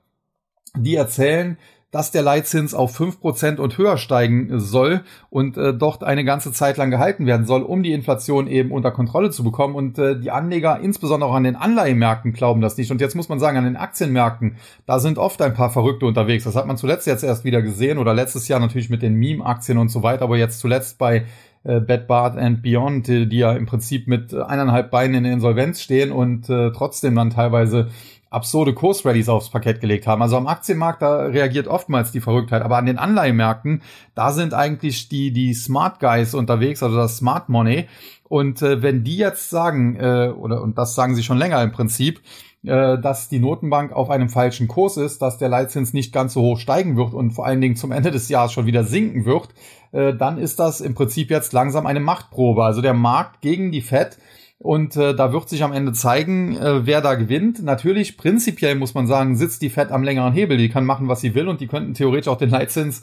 die 0.76 0.96
erzählen, 0.96 1.58
dass 1.94 2.10
der 2.10 2.22
Leitzins 2.22 2.74
auf 2.74 2.92
fünf 2.92 3.20
Prozent 3.20 3.60
und 3.60 3.78
höher 3.78 3.98
steigen 3.98 4.58
soll 4.58 5.02
und 5.30 5.56
äh, 5.56 5.72
dort 5.72 6.02
eine 6.02 6.24
ganze 6.24 6.50
Zeit 6.50 6.76
lang 6.76 6.90
gehalten 6.90 7.24
werden 7.24 7.46
soll, 7.46 7.62
um 7.62 7.84
die 7.84 7.92
Inflation 7.92 8.48
eben 8.48 8.72
unter 8.72 8.90
Kontrolle 8.90 9.30
zu 9.30 9.44
bekommen. 9.44 9.76
Und 9.76 9.96
äh, 10.00 10.18
die 10.18 10.32
Anleger, 10.32 10.80
insbesondere 10.80 11.30
auch 11.30 11.36
an 11.36 11.44
den 11.44 11.54
Anleihenmärkten, 11.54 12.32
glauben 12.32 12.60
das 12.60 12.76
nicht. 12.76 12.90
Und 12.90 13.00
jetzt 13.00 13.14
muss 13.14 13.28
man 13.28 13.38
sagen, 13.38 13.58
an 13.58 13.62
den 13.62 13.76
Aktienmärkten, 13.76 14.56
da 14.86 14.98
sind 14.98 15.18
oft 15.18 15.40
ein 15.40 15.54
paar 15.54 15.70
Verrückte 15.70 16.06
unterwegs. 16.06 16.42
Das 16.42 16.56
hat 16.56 16.66
man 16.66 16.76
zuletzt 16.76 17.06
jetzt 17.06 17.22
erst 17.22 17.44
wieder 17.44 17.62
gesehen 17.62 17.98
oder 17.98 18.12
letztes 18.12 18.48
Jahr 18.48 18.58
natürlich 18.58 18.90
mit 18.90 19.02
den 19.02 19.14
Meme-Aktien 19.14 19.78
und 19.78 19.88
so 19.88 20.02
weiter, 20.02 20.24
aber 20.24 20.36
jetzt 20.36 20.58
zuletzt 20.58 20.98
bei 20.98 21.26
äh, 21.64 21.80
Bed 21.80 22.06
Bath 22.06 22.36
and 22.36 22.62
Beyond, 22.62 23.08
die, 23.08 23.28
die 23.28 23.38
ja 23.38 23.52
im 23.52 23.66
Prinzip 23.66 24.06
mit 24.06 24.34
eineinhalb 24.34 24.90
Beinen 24.90 25.16
in 25.16 25.24
der 25.24 25.32
Insolvenz 25.32 25.80
stehen 25.80 26.12
und 26.12 26.48
äh, 26.48 26.70
trotzdem 26.72 27.14
dann 27.14 27.30
teilweise 27.30 27.88
absurde 28.30 28.74
Kursrallies 28.74 29.28
aufs 29.28 29.48
Parkett 29.48 29.80
gelegt 29.80 30.06
haben. 30.06 30.20
Also 30.20 30.36
am 30.36 30.46
Aktienmarkt, 30.46 31.02
da 31.02 31.26
reagiert 31.26 31.68
oftmals 31.68 32.10
die 32.10 32.20
Verrücktheit, 32.20 32.62
aber 32.62 32.76
an 32.76 32.86
den 32.86 32.98
Anleihenmärkten, 32.98 33.82
da 34.14 34.32
sind 34.32 34.54
eigentlich 34.54 35.08
die, 35.08 35.32
die 35.32 35.54
Smart 35.54 36.00
Guys 36.00 36.34
unterwegs, 36.34 36.82
also 36.82 36.96
das 36.96 37.16
Smart 37.16 37.48
Money. 37.48 37.88
Und 38.24 38.60
äh, 38.62 38.82
wenn 38.82 39.04
die 39.04 39.16
jetzt 39.16 39.50
sagen, 39.50 39.96
äh, 39.96 40.32
oder 40.36 40.62
und 40.62 40.76
das 40.76 40.94
sagen 40.94 41.14
sie 41.14 41.22
schon 41.22 41.38
länger 41.38 41.62
im 41.62 41.70
Prinzip, 41.70 42.20
äh, 42.64 42.98
dass 42.98 43.28
die 43.28 43.40
Notenbank 43.40 43.92
auf 43.92 44.08
einem 44.08 44.30
falschen 44.30 44.68
Kurs 44.68 44.96
ist, 44.96 45.20
dass 45.20 45.36
der 45.36 45.50
Leitzins 45.50 45.92
nicht 45.92 46.14
ganz 46.14 46.32
so 46.32 46.40
hoch 46.40 46.58
steigen 46.58 46.96
wird 46.96 47.12
und 47.12 47.32
vor 47.32 47.44
allen 47.44 47.60
Dingen 47.60 47.76
zum 47.76 47.92
Ende 47.92 48.10
des 48.10 48.30
Jahres 48.30 48.52
schon 48.52 48.64
wieder 48.64 48.84
sinken 48.84 49.26
wird, 49.26 49.48
äh, 49.92 50.14
dann 50.14 50.38
ist 50.38 50.58
das 50.58 50.80
im 50.80 50.94
Prinzip 50.94 51.30
jetzt 51.30 51.52
langsam 51.52 51.86
eine 51.86 52.00
Machtprobe. 52.00 52.64
Also 52.64 52.80
der 52.80 52.94
Markt 52.94 53.42
gegen 53.42 53.70
die 53.70 53.82
Fed 53.82 54.18
und 54.58 54.96
äh, 54.96 55.14
da 55.14 55.30
wird 55.32 55.50
sich 55.50 55.62
am 55.62 55.74
Ende 55.74 55.92
zeigen, 55.92 56.56
äh, 56.56 56.86
wer 56.86 57.02
da 57.02 57.16
gewinnt. 57.16 57.62
Natürlich, 57.62 58.16
prinzipiell 58.16 58.76
muss 58.76 58.94
man 58.94 59.06
sagen, 59.06 59.36
sitzt 59.36 59.60
die 59.60 59.68
Fed 59.68 59.92
am 59.92 60.02
längeren 60.02 60.32
Hebel. 60.32 60.56
Die 60.56 60.70
kann 60.70 60.86
machen, 60.86 61.08
was 61.08 61.20
sie 61.20 61.34
will 61.34 61.48
und 61.48 61.60
die 61.60 61.66
könnten 61.66 61.92
theoretisch 61.92 62.28
auch 62.28 62.38
den 62.38 62.50
Leitzins 62.50 63.02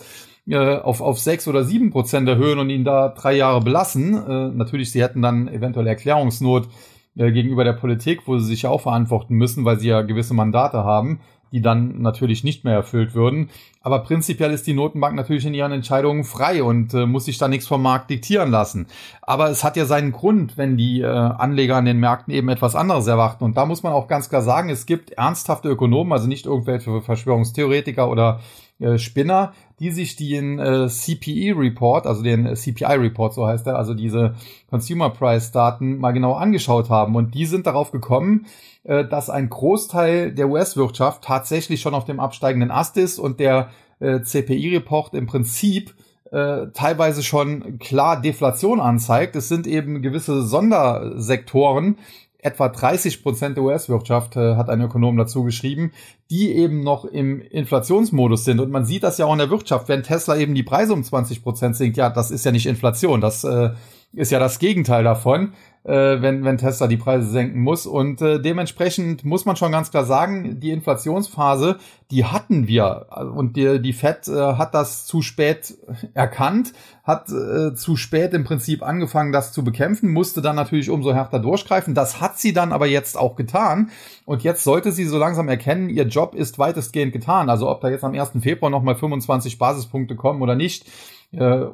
auf, 0.50 1.02
auf 1.02 1.20
sechs 1.20 1.48
oder 1.48 1.64
sieben 1.64 1.92
Prozent 1.92 2.28
erhöhen 2.28 2.58
und 2.58 2.72
ihn 2.72 2.84
da 2.84 3.10
drei 3.10 3.34
Jahre 3.34 3.62
belassen. 3.62 4.58
Natürlich, 4.58 4.92
sie 4.92 5.04
hätten 5.04 5.22
dann 5.22 5.48
eventuell 5.48 5.86
Erklärungsnot 5.86 6.68
äh, 7.16 7.32
gegenüber 7.32 7.64
der 7.64 7.74
Politik, 7.74 8.22
wo 8.28 8.38
sie 8.38 8.46
sich 8.46 8.64
ja 8.64 8.70
auch 8.70 8.82
verantworten 8.82 9.36
müssen, 9.36 9.66
weil 9.66 9.80
sie 9.80 9.90
ja 9.90 10.02
gewisse 10.02 10.34
Mandate 10.34 10.84
haben 10.84 11.20
die 11.52 11.62
dann 11.62 12.02
natürlich 12.02 12.44
nicht 12.44 12.64
mehr 12.64 12.74
erfüllt 12.74 13.14
würden. 13.14 13.50
Aber 13.82 14.00
prinzipiell 14.00 14.52
ist 14.52 14.68
die 14.68 14.74
Notenbank 14.74 15.16
natürlich 15.16 15.46
in 15.46 15.54
ihren 15.54 15.72
Entscheidungen 15.72 16.24
frei 16.24 16.64
und 16.64 16.94
äh, 16.94 17.06
muss 17.06 17.26
sich 17.26 17.38
da 17.38 17.48
nichts 17.48 17.68
vom 17.68 17.82
Markt 17.82 18.10
diktieren 18.10 18.52
lassen. 18.52 18.88
Aber 19.22 19.50
es 19.50 19.64
hat 19.64 19.76
ja 19.76 19.86
seinen 19.86 20.12
Grund, 20.12 20.58
wenn 20.58 20.78
die 20.78 21.02
äh, 21.02 21.08
Anleger 21.08 21.76
an 21.76 21.86
den 21.86 22.00
Märkten 22.00 22.34
eben 22.34 22.50
etwas 22.50 22.76
anderes 22.76 23.08
erwarten. 23.08 23.44
Und 23.44 23.58
da 23.58 23.66
muss 23.66 23.84
man 23.84 23.94
auch 23.94 24.08
ganz 24.08 24.30
klar 24.30 24.42
sagen, 24.42 24.70
es 24.70 24.86
gibt 24.86 25.12
ernsthafte 25.12 25.68
Ökonomen, 25.68 26.14
also 26.14 26.28
nicht 26.28 26.46
irgendwelche 26.46 27.02
Verschwörungstheoretiker 27.02 28.10
oder 28.10 28.40
äh, 28.80 28.98
Spinner, 28.98 29.54
die 29.82 29.90
sich 29.90 30.16
den 30.16 30.60
äh, 30.60 30.88
CPE-Report, 30.88 32.06
also 32.06 32.22
den 32.22 32.46
äh, 32.46 32.54
CPI-Report, 32.54 33.34
so 33.34 33.48
heißt 33.48 33.66
er, 33.66 33.78
also 33.78 33.96
diese 33.96 34.36
Consumer 34.70 35.10
Price-Daten 35.10 35.98
mal 35.98 36.12
genau 36.12 36.34
angeschaut 36.34 36.92
haben. 36.92 37.16
Und 37.16 37.34
die 37.34 37.48
sind 37.48 37.66
darauf 37.66 37.92
gekommen, 37.92 38.46
äh, 38.84 39.06
dass 39.06 39.32
ein 39.32 39.50
Großteil 39.50 40.34
der 40.34 40.50
US-Wirtschaft 40.50 41.24
tatsächlich 41.24 41.82
schon 41.82 41.96
auf 41.96 42.06
dem 42.06 42.20
absteigenden 42.20 42.70
Ast 42.70 42.96
ist 42.96 43.18
und 43.18 43.40
der 43.40 43.72
äh, 44.00 44.22
CPI-Report 44.22 45.16
im 45.16 45.26
Prinzip 45.26 45.96
äh, 46.32 46.68
teilweise 46.76 47.24
schon 47.24 47.80
klar 47.80 48.22
Deflation 48.22 48.80
anzeigt. 48.80 49.36
Es 49.36 49.50
sind 49.50 49.66
eben 49.66 50.04
gewisse 50.04 50.44
Sondersektoren, 50.44 51.98
etwa 52.42 52.70
30 52.70 53.24
Prozent 53.24 53.58
der 53.58 53.64
US-Wirtschaft, 53.64 54.36
äh, 54.36 54.56
hat 54.56 54.70
ein 54.70 54.82
Ökonom 54.82 55.18
dazu 55.18 55.44
geschrieben, 55.44 55.92
die 56.30 56.52
eben 56.52 56.82
noch 56.82 57.06
im 57.06 57.42
Inflationsmodus 57.42 58.46
sind. 58.46 58.60
Und 58.60 58.72
man 58.72 58.86
sieht 58.86 59.04
das 59.04 59.18
ja 59.18 59.26
auch 59.26 59.34
in 59.34 59.40
der 59.40 59.50
Wirtschaft, 59.50 59.88
wenn 59.88 60.04
Tesla 60.04 60.38
eben 60.38 60.56
die 60.56 60.64
Preise 60.64 60.94
um 60.94 61.04
20 61.04 61.44
Prozent 61.44 61.76
sinkt, 61.76 61.98
ja, 61.98 62.10
das 62.10 62.32
ist 62.32 62.46
ja 62.46 62.52
nicht 62.52 62.66
Inflation, 62.66 63.22
das 63.22 63.44
äh, 63.44 63.72
ist 64.14 64.32
ja 64.32 64.40
das 64.40 64.60
Gegenteil 64.60 65.04
davon 65.04 65.54
äh, 65.84 66.22
wenn, 66.22 66.44
wenn 66.44 66.58
Tesla 66.58 66.88
die 66.88 66.98
Preise 66.98 67.30
senken 67.30 67.62
muss. 67.62 67.86
Und 67.86 68.22
äh, 68.22 68.40
dementsprechend 68.40 69.26
muss 69.26 69.46
man 69.46 69.56
schon 69.56 69.72
ganz 69.72 69.90
klar 69.92 70.06
sagen, 70.06 70.60
die 70.60 70.72
Inflationsphase, 70.72 71.78
die 72.12 72.26
hatten 72.26 72.68
wir. 72.68 73.08
Und 73.36 73.56
die, 73.56 73.82
die 73.82 73.94
Fed 73.94 74.28
äh, 74.28 74.54
hat 74.54 74.76
das 74.76 75.06
zu 75.06 75.22
spät 75.22 75.76
erkannt, 76.14 76.74
hat 77.04 77.30
äh, 77.30 77.74
zu 77.74 77.96
spät 77.96 78.34
im 78.34 78.44
Prinzip 78.44 78.84
angefangen, 78.84 79.32
das 79.32 79.54
zu 79.54 79.64
bekämpfen, 79.64 80.12
musste 80.12 80.42
dann 80.42 80.56
natürlich 80.56 80.90
umso 80.90 81.14
härter 81.14 81.40
durchgreifen. 81.40 81.96
Das 81.96 82.22
hat 82.22 82.38
sie 82.38 82.54
dann 82.54 82.74
aber 82.74 82.86
jetzt 82.86 83.18
auch 83.18 83.36
getan. 83.36 83.90
Und 84.26 84.44
jetzt 84.44 84.64
sollte 84.64 84.92
sie 84.92 85.06
so 85.06 85.18
langsam 85.18 85.50
erkennen, 85.50 85.90
ihr 85.90 86.06
Job 86.06 86.36
ist 86.36 86.60
weitestgehend 86.60 87.12
getan. 87.12 87.50
Also 87.50 87.70
ob 87.70 87.82
da 87.82 87.90
jetzt 87.90 88.04
am 88.04 88.14
1. 88.14 88.32
Februar 88.42 88.70
nochmal 88.70 88.96
25 88.96 89.58
Basispunkte 89.58 90.16
kommen 90.16 90.42
oder 90.42 90.56
nicht, 90.56 90.86
äh, 91.32 91.66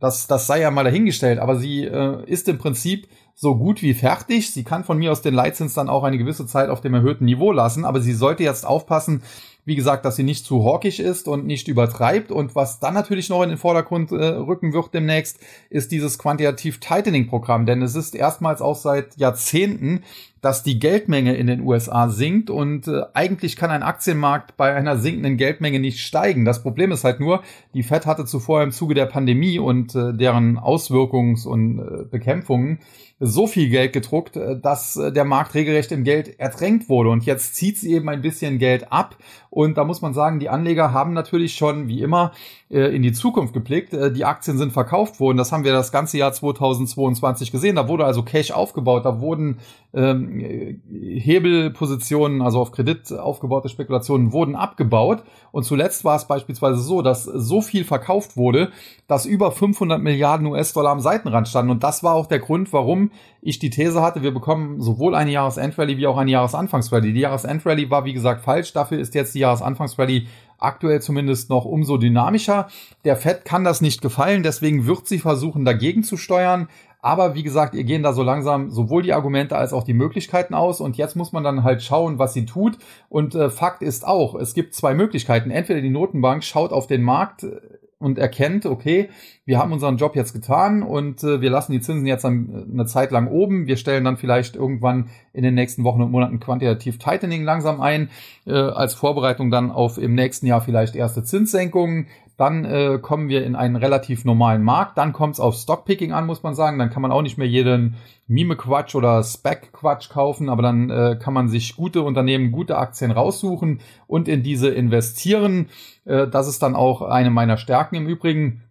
das, 0.00 0.26
das 0.26 0.46
sei 0.46 0.60
ja 0.60 0.70
mal 0.70 0.84
dahingestellt. 0.84 1.38
Aber 1.38 1.56
sie 1.56 1.84
äh, 1.84 2.24
ist 2.26 2.48
im 2.48 2.58
Prinzip 2.58 3.08
so 3.34 3.56
gut 3.56 3.82
wie 3.82 3.94
fertig. 3.94 4.50
Sie 4.50 4.64
kann 4.64 4.84
von 4.84 4.98
mir 4.98 5.12
aus 5.12 5.22
den 5.22 5.34
Leitzins 5.34 5.74
dann 5.74 5.88
auch 5.88 6.04
eine 6.04 6.18
gewisse 6.18 6.46
Zeit 6.46 6.68
auf 6.68 6.80
dem 6.80 6.94
erhöhten 6.94 7.24
Niveau 7.24 7.52
lassen, 7.52 7.84
aber 7.84 8.00
sie 8.00 8.12
sollte 8.12 8.44
jetzt 8.44 8.64
aufpassen, 8.64 9.22
wie 9.64 9.76
gesagt, 9.76 10.04
dass 10.04 10.16
sie 10.16 10.24
nicht 10.24 10.44
zu 10.44 10.64
hawkisch 10.64 11.00
ist 11.00 11.26
und 11.26 11.46
nicht 11.46 11.68
übertreibt. 11.68 12.30
Und 12.30 12.54
was 12.54 12.80
dann 12.80 12.94
natürlich 12.94 13.30
noch 13.30 13.42
in 13.42 13.48
den 13.48 13.58
Vordergrund 13.58 14.12
äh, 14.12 14.16
rücken 14.16 14.72
wird 14.72 14.92
demnächst, 14.92 15.38
ist 15.70 15.90
dieses 15.90 16.18
Quantitativ 16.18 16.80
Tightening 16.80 17.28
Programm. 17.28 17.64
Denn 17.64 17.80
es 17.80 17.94
ist 17.94 18.14
erstmals 18.14 18.60
auch 18.60 18.76
seit 18.76 19.16
Jahrzehnten 19.16 20.02
dass 20.44 20.62
die 20.62 20.78
Geldmenge 20.78 21.34
in 21.34 21.46
den 21.46 21.62
USA 21.62 22.10
sinkt 22.10 22.50
und 22.50 22.86
äh, 22.86 23.00
eigentlich 23.14 23.56
kann 23.56 23.70
ein 23.70 23.82
Aktienmarkt 23.82 24.58
bei 24.58 24.74
einer 24.74 24.98
sinkenden 24.98 25.38
Geldmenge 25.38 25.80
nicht 25.80 26.00
steigen. 26.00 26.44
Das 26.44 26.62
Problem 26.62 26.92
ist 26.92 27.02
halt 27.02 27.18
nur, 27.18 27.42
die 27.72 27.82
Fed 27.82 28.04
hatte 28.04 28.26
zuvor 28.26 28.62
im 28.62 28.70
Zuge 28.70 28.92
der 28.92 29.06
Pandemie 29.06 29.58
und 29.58 29.94
äh, 29.94 30.12
deren 30.12 30.58
Auswirkungs- 30.58 31.46
und 31.46 31.78
äh, 31.78 32.04
Bekämpfungen 32.10 32.80
so 33.26 33.46
viel 33.46 33.70
Geld 33.70 33.92
gedruckt, 33.92 34.36
äh, 34.36 34.58
dass 34.58 34.96
äh, 34.96 35.12
der 35.12 35.24
Markt 35.24 35.54
regelrecht 35.54 35.92
im 35.92 36.04
Geld 36.04 36.38
ertränkt 36.38 36.88
wurde. 36.88 37.10
Und 37.10 37.24
jetzt 37.24 37.54
zieht 37.54 37.78
sie 37.78 37.94
eben 37.94 38.08
ein 38.08 38.22
bisschen 38.22 38.58
Geld 38.58 38.92
ab. 38.92 39.16
Und 39.50 39.78
da 39.78 39.84
muss 39.84 40.02
man 40.02 40.14
sagen, 40.14 40.40
die 40.40 40.48
Anleger 40.48 40.92
haben 40.92 41.12
natürlich 41.12 41.54
schon, 41.54 41.88
wie 41.88 42.02
immer, 42.02 42.32
äh, 42.70 42.94
in 42.94 43.02
die 43.02 43.12
Zukunft 43.12 43.54
geblickt. 43.54 43.92
Die 43.92 44.24
Aktien 44.24 44.58
sind 44.58 44.72
verkauft 44.72 45.20
worden. 45.20 45.36
Das 45.36 45.52
haben 45.52 45.64
wir 45.64 45.72
das 45.72 45.92
ganze 45.92 46.18
Jahr 46.18 46.32
2022 46.32 47.52
gesehen. 47.52 47.76
Da 47.76 47.88
wurde 47.88 48.04
also 48.04 48.22
Cash 48.22 48.50
aufgebaut. 48.50 49.04
Da 49.04 49.20
wurden 49.20 49.58
ähm, 49.94 50.80
Hebelpositionen, 50.90 52.42
also 52.42 52.60
auf 52.60 52.72
Kredit 52.72 53.12
aufgebaute 53.12 53.68
Spekulationen 53.68 54.32
wurden 54.32 54.56
abgebaut. 54.56 55.22
Und 55.52 55.62
zuletzt 55.62 56.04
war 56.04 56.16
es 56.16 56.26
beispielsweise 56.26 56.80
so, 56.80 57.00
dass 57.00 57.24
so 57.24 57.62
viel 57.62 57.84
verkauft 57.84 58.36
wurde, 58.36 58.72
dass 59.06 59.24
über 59.24 59.52
500 59.52 60.02
Milliarden 60.02 60.46
US-Dollar 60.48 60.90
am 60.90 61.00
Seitenrand 61.00 61.46
standen. 61.46 61.70
Und 61.70 61.84
das 61.84 62.02
war 62.02 62.14
auch 62.14 62.26
der 62.26 62.40
Grund, 62.40 62.72
warum 62.72 63.12
ich 63.40 63.58
die 63.58 63.70
These 63.70 64.00
hatte, 64.00 64.22
wir 64.22 64.32
bekommen 64.32 64.80
sowohl 64.80 65.14
eine 65.14 65.30
Jahresendrallye 65.30 65.96
wie 65.98 66.06
auch 66.06 66.16
eine 66.16 66.30
Jahresanfangsrallye. 66.30 67.12
Die 67.12 67.20
Jahresendrallye 67.20 67.90
war, 67.90 68.04
wie 68.04 68.14
gesagt, 68.14 68.42
falsch. 68.42 68.72
Dafür 68.72 68.98
ist 68.98 69.14
jetzt 69.14 69.34
die 69.34 69.40
Jahresanfangsrallye 69.40 70.26
aktuell 70.58 71.02
zumindest 71.02 71.50
noch 71.50 71.64
umso 71.64 71.98
dynamischer. 71.98 72.68
Der 73.04 73.16
Fed 73.16 73.44
kann 73.44 73.64
das 73.64 73.80
nicht 73.80 74.00
gefallen, 74.00 74.42
deswegen 74.42 74.86
wird 74.86 75.06
sie 75.06 75.18
versuchen, 75.18 75.64
dagegen 75.64 76.02
zu 76.02 76.16
steuern. 76.16 76.68
Aber 77.04 77.34
wie 77.34 77.42
gesagt, 77.42 77.74
ihr 77.74 77.84
gehen 77.84 78.02
da 78.02 78.14
so 78.14 78.22
langsam 78.22 78.70
sowohl 78.70 79.02
die 79.02 79.12
Argumente 79.12 79.56
als 79.58 79.74
auch 79.74 79.84
die 79.84 79.92
Möglichkeiten 79.92 80.54
aus. 80.54 80.80
Und 80.80 80.96
jetzt 80.96 81.16
muss 81.16 81.32
man 81.32 81.44
dann 81.44 81.62
halt 81.62 81.82
schauen, 81.82 82.18
was 82.18 82.32
sie 82.32 82.46
tut. 82.46 82.78
Und 83.10 83.34
äh, 83.34 83.50
Fakt 83.50 83.82
ist 83.82 84.06
auch, 84.06 84.34
es 84.34 84.54
gibt 84.54 84.74
zwei 84.74 84.94
Möglichkeiten. 84.94 85.50
Entweder 85.50 85.82
die 85.82 85.90
Notenbank 85.90 86.42
schaut 86.44 86.72
auf 86.72 86.86
den 86.86 87.02
Markt 87.02 87.42
äh, 87.42 87.60
und 88.04 88.18
erkennt, 88.18 88.66
okay, 88.66 89.08
wir 89.46 89.58
haben 89.58 89.72
unseren 89.72 89.96
Job 89.96 90.14
jetzt 90.14 90.32
getan 90.32 90.82
und 90.82 91.24
äh, 91.24 91.40
wir 91.40 91.50
lassen 91.50 91.72
die 91.72 91.80
Zinsen 91.80 92.06
jetzt 92.06 92.24
an, 92.24 92.66
eine 92.72 92.86
Zeit 92.86 93.10
lang 93.10 93.28
oben. 93.28 93.66
Wir 93.66 93.76
stellen 93.76 94.04
dann 94.04 94.16
vielleicht 94.16 94.56
irgendwann 94.56 95.08
in 95.32 95.42
den 95.42 95.54
nächsten 95.54 95.84
Wochen 95.84 96.02
und 96.02 96.10
Monaten 96.10 96.40
quantitativ 96.40 96.98
Tightening 96.98 97.42
langsam 97.44 97.80
ein, 97.80 98.10
äh, 98.46 98.52
als 98.52 98.94
Vorbereitung 98.94 99.50
dann 99.50 99.70
auf 99.70 99.98
im 99.98 100.14
nächsten 100.14 100.46
Jahr 100.46 100.60
vielleicht 100.60 100.96
erste 100.96 101.24
Zinssenkungen. 101.24 102.06
Dann 102.36 102.64
äh, 102.64 102.98
kommen 103.00 103.28
wir 103.28 103.44
in 103.44 103.54
einen 103.54 103.76
relativ 103.76 104.24
normalen 104.24 104.62
Markt. 104.62 104.98
Dann 104.98 105.12
kommt 105.12 105.34
es 105.34 105.40
auf 105.40 105.54
Stockpicking 105.54 106.12
an, 106.12 106.26
muss 106.26 106.42
man 106.42 106.54
sagen. 106.54 106.78
Dann 106.78 106.90
kann 106.90 107.02
man 107.02 107.12
auch 107.12 107.22
nicht 107.22 107.38
mehr 107.38 107.46
jeden 107.46 107.94
Mime-Quatsch 108.26 108.94
oder 108.96 109.22
Spec-Quatsch 109.22 110.10
kaufen, 110.10 110.48
aber 110.48 110.62
dann 110.62 110.90
äh, 110.90 111.16
kann 111.20 111.34
man 111.34 111.48
sich 111.48 111.76
gute 111.76 112.02
Unternehmen, 112.02 112.50
gute 112.50 112.76
Aktien 112.76 113.12
raussuchen 113.12 113.80
und 114.06 114.26
in 114.26 114.42
diese 114.42 114.68
investieren. 114.68 115.68
Äh, 116.04 116.26
das 116.26 116.48
ist 116.48 116.62
dann 116.62 116.74
auch 116.74 117.02
eine 117.02 117.30
meiner 117.30 117.56
Stärken 117.56 117.94
im 117.96 118.08
Übrigen. 118.08 118.62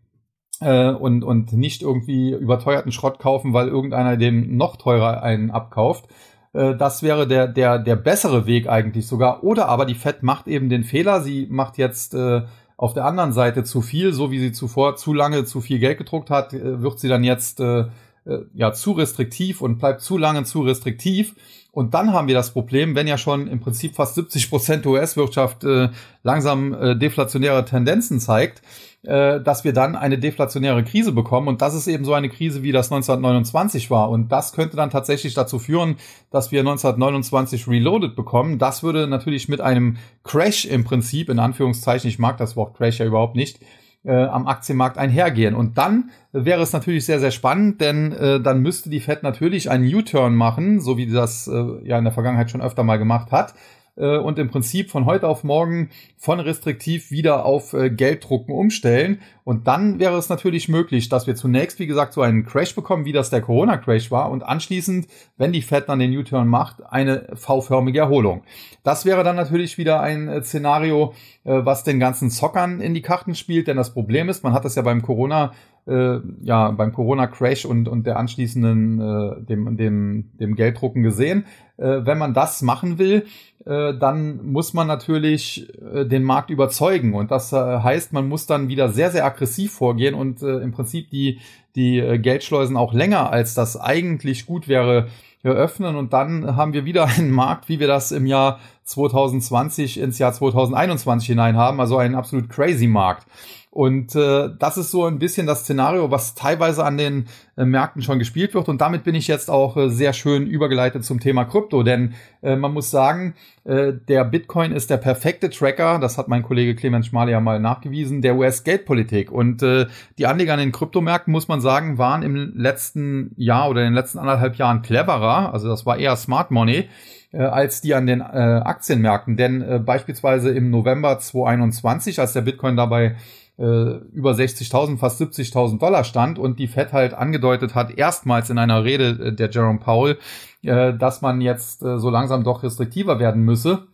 Äh, 0.59 0.91
und, 0.91 1.23
und 1.23 1.53
nicht 1.53 1.81
irgendwie 1.81 2.31
überteuerten 2.31 2.91
Schrott 2.91 3.19
kaufen, 3.19 3.53
weil 3.53 3.69
irgendeiner 3.69 4.17
dem 4.17 4.55
noch 4.55 4.75
teurer 4.75 5.23
einen 5.23 5.51
abkauft 5.51 6.09
äh, 6.53 6.75
das 6.75 7.03
wäre 7.03 7.27
der, 7.27 7.47
der, 7.47 7.79
der 7.79 7.95
bessere 7.95 8.45
Weg 8.45 8.69
eigentlich 8.69 9.07
sogar. 9.07 9.43
Oder 9.43 9.67
aber 9.67 9.85
die 9.85 9.95
Fed 9.95 10.23
macht 10.23 10.47
eben 10.47 10.69
den 10.69 10.83
Fehler. 10.83 11.21
Sie 11.21 11.47
macht 11.49 11.77
jetzt 11.77 12.13
äh, 12.13 12.43
auf 12.83 12.93
der 12.93 13.05
anderen 13.05 13.31
Seite 13.31 13.63
zu 13.63 13.81
viel, 13.81 14.11
so 14.11 14.29
wie 14.29 14.39
sie 14.39 14.51
zuvor 14.51 14.97
zu 14.97 15.13
lange 15.13 15.45
zu 15.45 15.61
viel 15.61 15.79
Geld 15.79 15.99
gedruckt 15.99 16.29
hat, 16.29 16.53
äh, 16.53 16.81
wird 16.81 16.99
sie 16.99 17.07
dann 17.07 17.23
jetzt 17.23 17.61
äh, 17.61 17.85
äh, 18.25 18.39
ja 18.53 18.73
zu 18.73 18.91
restriktiv 18.91 19.61
und 19.61 19.77
bleibt 19.77 20.01
zu 20.01 20.17
lange 20.17 20.43
zu 20.43 20.63
restriktiv. 20.63 21.33
Und 21.73 21.95
dann 21.95 22.13
haben 22.13 22.27
wir 22.27 22.35
das 22.35 22.51
Problem, 22.51 22.93
wenn 22.93 23.07
ja 23.07 23.17
schon 23.17 23.47
im 23.47 23.59
Prinzip 23.59 23.95
fast 23.95 24.13
70 24.13 24.51
Prozent 24.51 24.85
US-Wirtschaft 24.85 25.63
äh, 25.63 25.89
langsam 26.21 26.71
äh, 26.75 26.95
deflationäre 26.95 27.65
Tendenzen 27.65 28.19
zeigt, 28.19 28.61
äh, 29.01 29.41
dass 29.41 29.63
wir 29.63 29.73
dann 29.73 29.95
eine 29.95 30.19
deflationäre 30.19 30.83
Krise 30.83 31.13
bekommen. 31.13 31.47
Und 31.47 31.63
das 31.63 31.73
ist 31.73 31.87
eben 31.87 32.05
so 32.05 32.13
eine 32.13 32.29
Krise, 32.29 32.61
wie 32.61 32.71
das 32.71 32.91
1929 32.91 33.89
war. 33.89 34.11
Und 34.11 34.31
das 34.31 34.53
könnte 34.53 34.77
dann 34.77 34.91
tatsächlich 34.91 35.33
dazu 35.33 35.57
führen, 35.57 35.95
dass 36.29 36.51
wir 36.51 36.59
1929 36.59 37.67
Reloaded 37.67 38.15
bekommen. 38.15 38.59
Das 38.59 38.83
würde 38.83 39.07
natürlich 39.07 39.49
mit 39.49 39.59
einem 39.59 39.97
Crash 40.23 40.65
im 40.65 40.83
Prinzip, 40.83 41.27
in 41.27 41.39
Anführungszeichen, 41.39 42.07
ich 42.07 42.19
mag 42.19 42.37
das 42.37 42.55
Wort 42.55 42.77
Crash 42.77 42.99
ja 42.99 43.07
überhaupt 43.07 43.35
nicht, 43.35 43.57
äh, 44.03 44.11
am 44.11 44.47
Aktienmarkt 44.47 44.97
einhergehen. 44.97 45.55
Und 45.55 45.77
dann 45.77 46.11
wäre 46.31 46.61
es 46.61 46.73
natürlich 46.73 47.05
sehr, 47.05 47.19
sehr 47.19 47.31
spannend, 47.31 47.81
denn 47.81 48.11
äh, 48.11 48.41
dann 48.41 48.61
müsste 48.61 48.89
die 48.89 48.99
Fed 48.99 49.23
natürlich 49.23 49.69
einen 49.69 49.93
U-Turn 49.93 50.35
machen, 50.35 50.79
so 50.79 50.97
wie 50.97 51.07
das 51.07 51.47
äh, 51.47 51.87
ja 51.87 51.97
in 51.97 52.03
der 52.03 52.13
Vergangenheit 52.13 52.51
schon 52.51 52.61
öfter 52.61 52.83
mal 52.83 52.97
gemacht 52.97 53.31
hat 53.31 53.53
äh, 53.95 54.17
und 54.17 54.39
im 54.39 54.49
Prinzip 54.49 54.89
von 54.89 55.05
heute 55.05 55.27
auf 55.27 55.43
morgen 55.43 55.89
von 56.17 56.39
restriktiv 56.39 57.11
wieder 57.11 57.45
auf 57.45 57.73
äh, 57.73 57.89
Gelddrucken 57.89 58.53
umstellen. 58.53 59.21
Und 59.43 59.67
dann 59.67 59.99
wäre 59.99 60.17
es 60.17 60.29
natürlich 60.29 60.69
möglich, 60.69 61.09
dass 61.09 61.27
wir 61.27 61.35
zunächst, 61.35 61.79
wie 61.79 61.87
gesagt, 61.87 62.13
so 62.13 62.21
einen 62.21 62.45
Crash 62.45 62.75
bekommen, 62.75 63.05
wie 63.05 63.11
das 63.11 63.29
der 63.29 63.41
Corona-Crash 63.41 64.09
war, 64.09 64.31
und 64.31 64.43
anschließend, 64.43 65.07
wenn 65.37 65.51
die 65.51 65.61
Fed 65.61 65.89
dann 65.89 65.99
den 65.99 66.15
U-Turn 66.17 66.47
macht, 66.47 66.83
eine 66.85 67.27
V-förmige 67.33 67.99
Erholung. 67.99 68.43
Das 68.83 69.05
wäre 69.05 69.23
dann 69.23 69.35
natürlich 69.35 69.77
wieder 69.77 70.01
ein 70.01 70.27
äh, 70.27 70.43
Szenario, 70.43 71.13
äh, 71.43 71.65
was 71.65 71.83
den 71.83 71.99
ganzen 71.99 72.29
Zockern 72.29 72.81
in 72.81 72.93
die 72.93 73.01
Karten 73.01 73.35
spielt, 73.35 73.67
denn 73.67 73.77
das 73.77 73.93
Problem 73.93 74.29
ist, 74.29 74.43
man 74.43 74.53
hat 74.53 74.65
das 74.65 74.75
ja 74.75 74.81
beim 74.81 75.01
Corona 75.01 75.53
äh, 75.87 76.19
ja 76.41 76.71
beim 76.71 76.93
Corona 76.93 77.27
Crash 77.27 77.65
und 77.65 77.87
und 77.87 78.05
der 78.05 78.17
anschließenden 78.17 78.99
äh, 78.99 79.41
dem 79.41 79.77
dem 79.77 80.29
dem 80.39 80.55
Gelddrucken 80.55 81.03
gesehen. 81.03 81.45
Äh, 81.77 82.05
wenn 82.05 82.17
man 82.17 82.33
das 82.33 82.61
machen 82.61 82.97
will, 82.99 83.25
äh, 83.65 83.93
dann 83.97 84.45
muss 84.45 84.73
man 84.73 84.87
natürlich 84.87 85.69
äh, 85.81 86.05
den 86.05 86.23
Markt 86.23 86.49
überzeugen. 86.49 87.13
Und 87.13 87.31
das 87.31 87.53
äh, 87.53 87.55
heißt, 87.55 88.11
man 88.11 88.27
muss 88.27 88.45
dann 88.45 88.67
wieder 88.67 88.89
sehr, 88.89 89.11
sehr 89.11 89.25
aggressiv 89.25 89.71
vorgehen 89.73 90.15
und 90.15 90.41
im 90.41 90.71
Prinzip 90.71 91.09
die, 91.09 91.39
die 91.75 92.19
Geldschleusen 92.19 92.77
auch 92.77 92.93
länger, 92.93 93.31
als 93.31 93.53
das 93.53 93.79
eigentlich 93.79 94.45
gut 94.45 94.67
wäre, 94.67 95.07
öffnen. 95.43 95.95
Und 95.95 96.13
dann 96.13 96.55
haben 96.55 96.73
wir 96.73 96.85
wieder 96.85 97.05
einen 97.17 97.31
Markt, 97.31 97.69
wie 97.69 97.79
wir 97.79 97.87
das 97.87 98.11
im 98.11 98.25
Jahr 98.25 98.59
2020 98.83 99.99
ins 99.99 100.19
Jahr 100.19 100.33
2021 100.33 101.27
hinein 101.27 101.57
haben, 101.57 101.79
also 101.79 101.97
ein 101.97 102.15
absolut 102.15 102.49
crazy 102.49 102.87
Markt. 102.87 103.27
Und 103.73 104.15
äh, 104.15 104.49
das 104.59 104.77
ist 104.77 104.91
so 104.91 105.05
ein 105.05 105.17
bisschen 105.17 105.47
das 105.47 105.61
Szenario, 105.61 106.11
was 106.11 106.35
teilweise 106.35 106.85
an 106.85 106.95
den 106.95 107.25
äh, 107.57 107.65
Märkten 107.65 108.03
schon 108.03 108.19
gespielt 108.19 108.53
wird. 108.53 108.69
Und 108.69 108.81
damit 108.81 109.03
bin 109.03 109.15
ich 109.15 109.27
jetzt 109.27 109.49
auch 109.49 109.75
äh, 109.77 109.89
sehr 109.89 110.13
schön 110.13 110.45
übergeleitet 110.45 111.03
zum 111.03 111.19
Thema 111.19 111.43
Krypto. 111.45 111.81
Denn 111.81 112.13
äh, 112.43 112.55
man 112.55 112.71
muss 112.71 112.91
sagen, 112.91 113.33
äh, 113.63 113.91
der 114.07 114.25
Bitcoin 114.25 114.73
ist 114.73 114.91
der 114.91 114.97
perfekte 114.97 115.49
Tracker, 115.49 115.97
das 115.97 116.19
hat 116.19 116.27
mein 116.27 116.43
Kollege 116.43 116.75
Clemens 116.75 117.07
Schmale 117.07 117.31
ja 117.31 117.39
mal 117.39 117.59
nachgewiesen, 117.59 118.21
der 118.21 118.35
US-Geldpolitik. 118.35 119.31
Und 119.31 119.63
äh, 119.63 119.87
die 120.19 120.27
Anleger 120.27 120.53
an 120.53 120.59
den 120.59 120.71
Kryptomärkten, 120.71 121.31
muss 121.31 121.47
man 121.47 121.59
sagen, 121.59 121.97
waren 121.97 122.21
im 122.21 122.53
letzten 122.55 123.33
Jahr 123.37 123.71
oder 123.71 123.81
in 123.81 123.87
den 123.87 123.95
letzten 123.95 124.19
anderthalb 124.19 124.55
Jahren 124.57 124.83
cleverer. 124.83 125.51
Also 125.51 125.67
das 125.67 125.83
war 125.83 125.97
eher 125.97 126.15
Smart 126.15 126.51
Money 126.51 126.89
äh, 127.33 127.41
als 127.41 127.81
die 127.81 127.93
an 127.93 128.05
den 128.05 128.21
äh, 128.21 128.23
Aktienmärkten. 128.23 129.35
Denn 129.35 129.61
äh, 129.61 129.79
beispielsweise 129.79 130.51
im 130.51 130.69
November 130.69 131.19
2021, 131.19 132.19
als 132.19 132.33
der 132.33 132.41
Bitcoin 132.41 132.77
dabei 132.77 133.15
äh, 133.57 133.63
über 133.63 134.31
60.000, 134.31 134.97
fast 134.97 135.21
70.000 135.21 135.79
Dollar 135.79 136.03
stand 136.03 136.39
und 136.39 136.59
die 136.59 136.67
Fed 136.67 136.93
halt 136.93 137.13
angedeutet 137.13 137.75
hat, 137.75 137.97
erstmals 137.97 138.49
in 138.49 138.57
einer 138.57 138.83
Rede 138.83 139.27
äh, 139.27 139.33
der 139.33 139.49
Jerome 139.49 139.79
Powell, 139.79 140.17
äh, 140.61 140.93
dass 140.93 141.21
man 141.21 141.41
jetzt 141.41 141.83
äh, 141.83 141.99
so 141.99 142.09
langsam 142.09 142.43
doch 142.43 142.63
restriktiver 142.63 143.19
werden 143.19 143.43
müsse. 143.43 143.87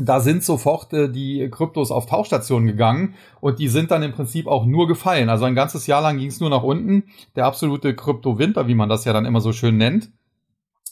Da 0.00 0.20
sind 0.20 0.44
sofort 0.44 0.92
äh, 0.92 1.08
die 1.10 1.48
Kryptos 1.50 1.90
auf 1.90 2.06
Tauchstationen 2.06 2.68
gegangen 2.68 3.14
und 3.40 3.58
die 3.58 3.68
sind 3.68 3.90
dann 3.90 4.04
im 4.04 4.12
Prinzip 4.12 4.46
auch 4.46 4.64
nur 4.64 4.86
gefallen. 4.86 5.28
Also 5.28 5.44
ein 5.44 5.56
ganzes 5.56 5.88
Jahr 5.88 6.02
lang 6.02 6.18
ging 6.18 6.28
es 6.28 6.38
nur 6.38 6.50
nach 6.50 6.62
unten. 6.62 7.04
Der 7.34 7.46
absolute 7.46 7.94
Krypto-Winter, 7.96 8.68
wie 8.68 8.76
man 8.76 8.88
das 8.88 9.04
ja 9.04 9.12
dann 9.12 9.26
immer 9.26 9.40
so 9.40 9.52
schön 9.52 9.76
nennt 9.76 10.10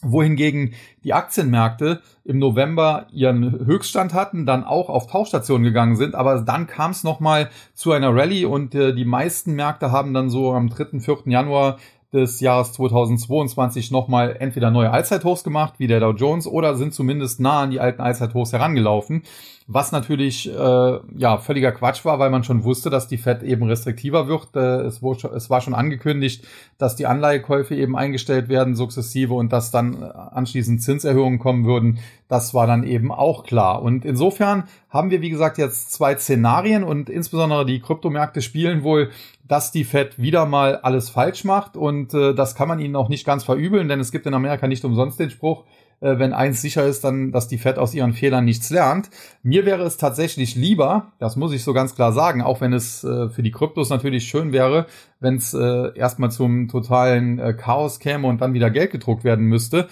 wohingegen 0.03 0.73
die 1.03 1.13
Aktienmärkte 1.13 2.01
im 2.23 2.39
November 2.39 3.07
ihren 3.11 3.65
Höchststand 3.65 4.13
hatten, 4.13 4.45
dann 4.45 4.63
auch 4.63 4.89
auf 4.89 5.07
Tauchstationen 5.07 5.63
gegangen 5.63 5.95
sind, 5.95 6.15
aber 6.15 6.41
dann 6.41 6.67
kam 6.67 6.91
es 6.91 7.03
nochmal 7.03 7.49
zu 7.73 7.91
einer 7.91 8.13
Rallye 8.13 8.45
und 8.45 8.75
äh, 8.75 8.93
die 8.93 9.05
meisten 9.05 9.53
Märkte 9.53 9.91
haben 9.91 10.13
dann 10.13 10.29
so 10.29 10.53
am 10.53 10.69
3., 10.69 10.99
4. 10.99 11.17
Januar 11.25 11.77
des 12.13 12.39
Jahres 12.39 12.71
2022 12.73 13.91
nochmal 13.91 14.37
entweder 14.39 14.71
neue 14.71 14.91
Allzeithochs 14.91 15.43
gemacht, 15.43 15.73
wie 15.77 15.87
der 15.87 15.99
Dow 15.99 16.11
Jones, 16.11 16.47
oder 16.47 16.75
sind 16.75 16.93
zumindest 16.93 17.39
nah 17.39 17.63
an 17.63 17.71
die 17.71 17.79
alten 17.79 18.01
Allzeithochs 18.01 18.53
herangelaufen 18.53 19.23
was 19.69 19.91
natürlich 19.91 20.49
äh, 20.49 20.99
ja 21.17 21.37
völliger 21.39 21.73
Quatsch 21.73 22.05
war, 22.05 22.19
weil 22.19 22.29
man 22.29 22.45
schon 22.45 22.63
wusste, 22.63 22.89
dass 22.89 23.09
die 23.09 23.17
Fed 23.17 23.43
eben 23.43 23.63
restriktiver 23.63 24.29
wird. 24.29 24.55
Äh, 24.55 24.85
es, 24.85 25.01
wurde, 25.01 25.27
es 25.35 25.49
war 25.49 25.59
schon 25.59 25.73
angekündigt, 25.73 26.47
dass 26.77 26.95
die 26.95 27.05
Anleihekäufe 27.05 27.75
eben 27.75 27.97
eingestellt 27.97 28.47
werden 28.47 28.75
sukzessive 28.75 29.33
und 29.33 29.51
dass 29.51 29.69
dann 29.69 30.01
anschließend 30.03 30.81
Zinserhöhungen 30.81 31.37
kommen 31.37 31.65
würden. 31.65 31.99
Das 32.29 32.53
war 32.53 32.65
dann 32.65 32.85
eben 32.85 33.11
auch 33.11 33.43
klar. 33.43 33.81
Und 33.81 34.05
insofern 34.05 34.63
haben 34.89 35.11
wir, 35.11 35.21
wie 35.21 35.29
gesagt, 35.29 35.57
jetzt 35.57 35.91
zwei 35.91 36.15
Szenarien 36.15 36.85
und 36.85 37.09
insbesondere 37.09 37.65
die 37.65 37.81
Kryptomärkte 37.81 38.41
spielen 38.41 38.83
wohl, 38.83 39.09
dass 39.45 39.71
die 39.73 39.83
Fed 39.83 40.17
wieder 40.17 40.45
mal 40.45 40.77
alles 40.77 41.09
falsch 41.09 41.43
macht 41.43 41.75
und 41.75 42.13
äh, 42.13 42.33
das 42.33 42.55
kann 42.55 42.69
man 42.69 42.79
ihnen 42.79 42.95
auch 42.95 43.09
nicht 43.09 43.25
ganz 43.25 43.43
verübeln, 43.43 43.89
denn 43.89 43.99
es 43.99 44.11
gibt 44.11 44.25
in 44.25 44.33
Amerika 44.33 44.67
nicht 44.67 44.85
umsonst 44.85 45.19
den 45.19 45.29
Spruch, 45.29 45.65
äh, 45.99 46.19
wenn 46.19 46.33
eins 46.33 46.61
sicher 46.61 46.85
ist, 46.85 47.03
dann, 47.03 47.31
dass 47.31 47.47
die 47.47 47.57
Fed 47.57 47.77
aus 47.77 47.93
ihren 47.93 48.13
Fehlern 48.13 48.45
nichts 48.45 48.69
lernt. 48.69 49.09
Mir 49.43 49.65
wäre 49.65 49.83
es 49.83 49.97
tatsächlich 49.97 50.55
lieber, 50.55 51.11
das 51.19 51.35
muss 51.35 51.53
ich 51.53 51.63
so 51.63 51.73
ganz 51.73 51.95
klar 51.95 52.13
sagen, 52.13 52.41
auch 52.41 52.61
wenn 52.61 52.73
es 52.73 53.03
äh, 53.03 53.29
für 53.29 53.43
die 53.43 53.51
Kryptos 53.51 53.89
natürlich 53.89 54.27
schön 54.27 54.51
wäre, 54.51 54.85
wenn 55.19 55.35
es 55.35 55.53
äh, 55.53 55.97
erstmal 55.97 56.31
zum 56.31 56.67
totalen 56.67 57.39
äh, 57.39 57.53
Chaos 57.53 57.99
käme 57.99 58.27
und 58.27 58.41
dann 58.41 58.53
wieder 58.53 58.69
Geld 58.69 58.91
gedruckt 58.91 59.23
werden 59.23 59.45
müsste. 59.45 59.87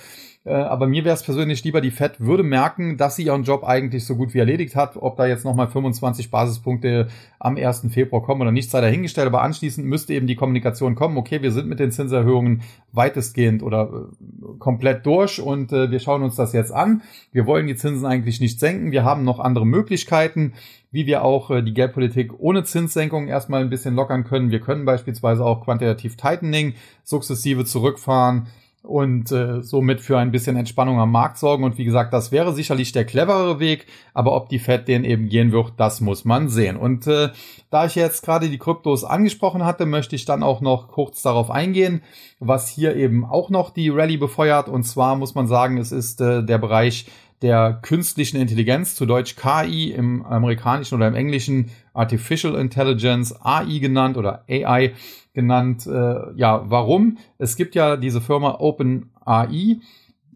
Äh, 0.45 0.53
aber 0.53 0.87
mir 0.87 1.03
wäre 1.03 1.15
es 1.15 1.23
persönlich 1.23 1.63
lieber, 1.63 1.81
die 1.81 1.91
Fed 1.91 2.19
würde 2.19 2.43
merken, 2.43 2.97
dass 2.97 3.15
sie 3.15 3.23
ihren 3.23 3.43
Job 3.43 3.63
eigentlich 3.63 4.05
so 4.05 4.15
gut 4.15 4.33
wie 4.33 4.39
erledigt 4.39 4.75
hat. 4.75 4.95
Ob 4.95 5.17
da 5.17 5.25
jetzt 5.25 5.43
nochmal 5.43 5.67
25 5.67 6.29
Basispunkte 6.29 7.07
am 7.39 7.57
1. 7.57 7.87
Februar 7.89 8.21
kommen 8.21 8.41
oder 8.41 8.51
nicht, 8.51 8.69
sei 8.69 8.79
dahingestellt. 8.79 9.27
Aber 9.27 9.41
anschließend 9.41 9.85
müsste 9.85 10.13
eben 10.13 10.27
die 10.27 10.35
Kommunikation 10.35 10.93
kommen, 10.93 11.17
okay, 11.17 11.41
wir 11.41 11.51
sind 11.51 11.67
mit 11.67 11.79
den 11.79 11.91
Zinserhöhungen 11.91 12.61
weitestgehend 12.91 13.63
oder 13.63 13.89
äh, 13.89 14.57
komplett 14.59 15.05
durch 15.05 15.41
und 15.41 15.73
äh, 15.73 15.89
wir 15.89 15.99
schauen 15.99 16.21
uns 16.21 16.35
das 16.35 16.53
jetzt 16.53 16.71
an. 16.71 17.01
Wir 17.31 17.47
wollen 17.47 17.65
die 17.65 17.75
Zinsen 17.75 18.05
eigentlich 18.05 18.39
nicht 18.39 18.59
senken. 18.59 18.91
Wir 18.91 19.03
haben 19.03 19.23
noch 19.23 19.39
andere 19.39 19.65
Möglichkeiten 19.65 20.53
wie 20.91 21.07
wir 21.07 21.25
auch 21.25 21.51
äh, 21.51 21.61
die 21.61 21.73
Geldpolitik 21.73 22.31
ohne 22.39 22.63
Zinssenkung 22.63 23.27
erstmal 23.27 23.59
ein 23.59 23.70
bisschen 23.70 23.96
lockern 23.96 24.24
können. 24.24 24.50
Wir 24.50 24.61
können 24.61 24.85
beispielsweise 24.85 25.43
auch 25.43 25.65
quantitativ 25.65 26.15
Tightening 26.15 26.74
sukzessive 27.03 27.65
zurückfahren 27.65 28.48
und 28.85 29.31
äh, 29.31 29.61
somit 29.61 30.01
für 30.01 30.17
ein 30.17 30.31
bisschen 30.31 30.55
Entspannung 30.55 31.00
am 31.00 31.11
Markt 31.11 31.37
sorgen. 31.37 31.63
Und 31.63 31.77
wie 31.77 31.85
gesagt, 31.85 32.13
das 32.13 32.31
wäre 32.31 32.53
sicherlich 32.53 32.91
der 32.91 33.05
cleverere 33.05 33.59
Weg, 33.59 33.87
aber 34.13 34.35
ob 34.35 34.50
die 34.50 34.59
Fed 34.59 34.87
den 34.87 35.03
eben 35.03 35.27
gehen 35.27 35.51
wird, 35.51 35.74
das 35.77 36.01
muss 36.01 36.25
man 36.25 36.50
sehen. 36.50 36.77
Und 36.77 37.07
äh, 37.07 37.29
da 37.69 37.85
ich 37.85 37.95
jetzt 37.95 38.24
gerade 38.24 38.50
die 38.50 38.57
Kryptos 38.57 39.03
angesprochen 39.03 39.65
hatte, 39.65 39.85
möchte 39.85 40.15
ich 40.15 40.25
dann 40.25 40.43
auch 40.43 40.61
noch 40.61 40.87
kurz 40.87 41.21
darauf 41.21 41.51
eingehen, 41.51 42.01
was 42.39 42.69
hier 42.69 42.95
eben 42.95 43.25
auch 43.25 43.50
noch 43.50 43.71
die 43.71 43.89
Rallye 43.89 44.17
befeuert. 44.17 44.69
Und 44.69 44.83
zwar 44.83 45.15
muss 45.15 45.35
man 45.35 45.48
sagen, 45.48 45.77
es 45.77 45.91
ist 45.91 46.21
äh, 46.21 46.43
der 46.43 46.57
Bereich 46.57 47.07
der 47.41 47.79
künstlichen 47.81 48.37
Intelligenz, 48.37 48.95
zu 48.95 49.05
Deutsch 49.05 49.35
KI 49.35 49.91
im 49.91 50.25
amerikanischen 50.25 50.95
oder 50.95 51.07
im 51.07 51.15
englischen 51.15 51.71
Artificial 51.93 52.55
Intelligence, 52.55 53.35
AI 53.41 53.79
genannt 53.79 54.17
oder 54.17 54.45
AI 54.50 54.93
genannt. 55.33 55.85
Äh, 55.85 56.33
ja, 56.35 56.63
warum? 56.65 57.17
Es 57.37 57.55
gibt 57.55 57.75
ja 57.75 57.98
diese 57.98 58.21
Firma 58.21 58.55
OpenAI, 58.59 59.79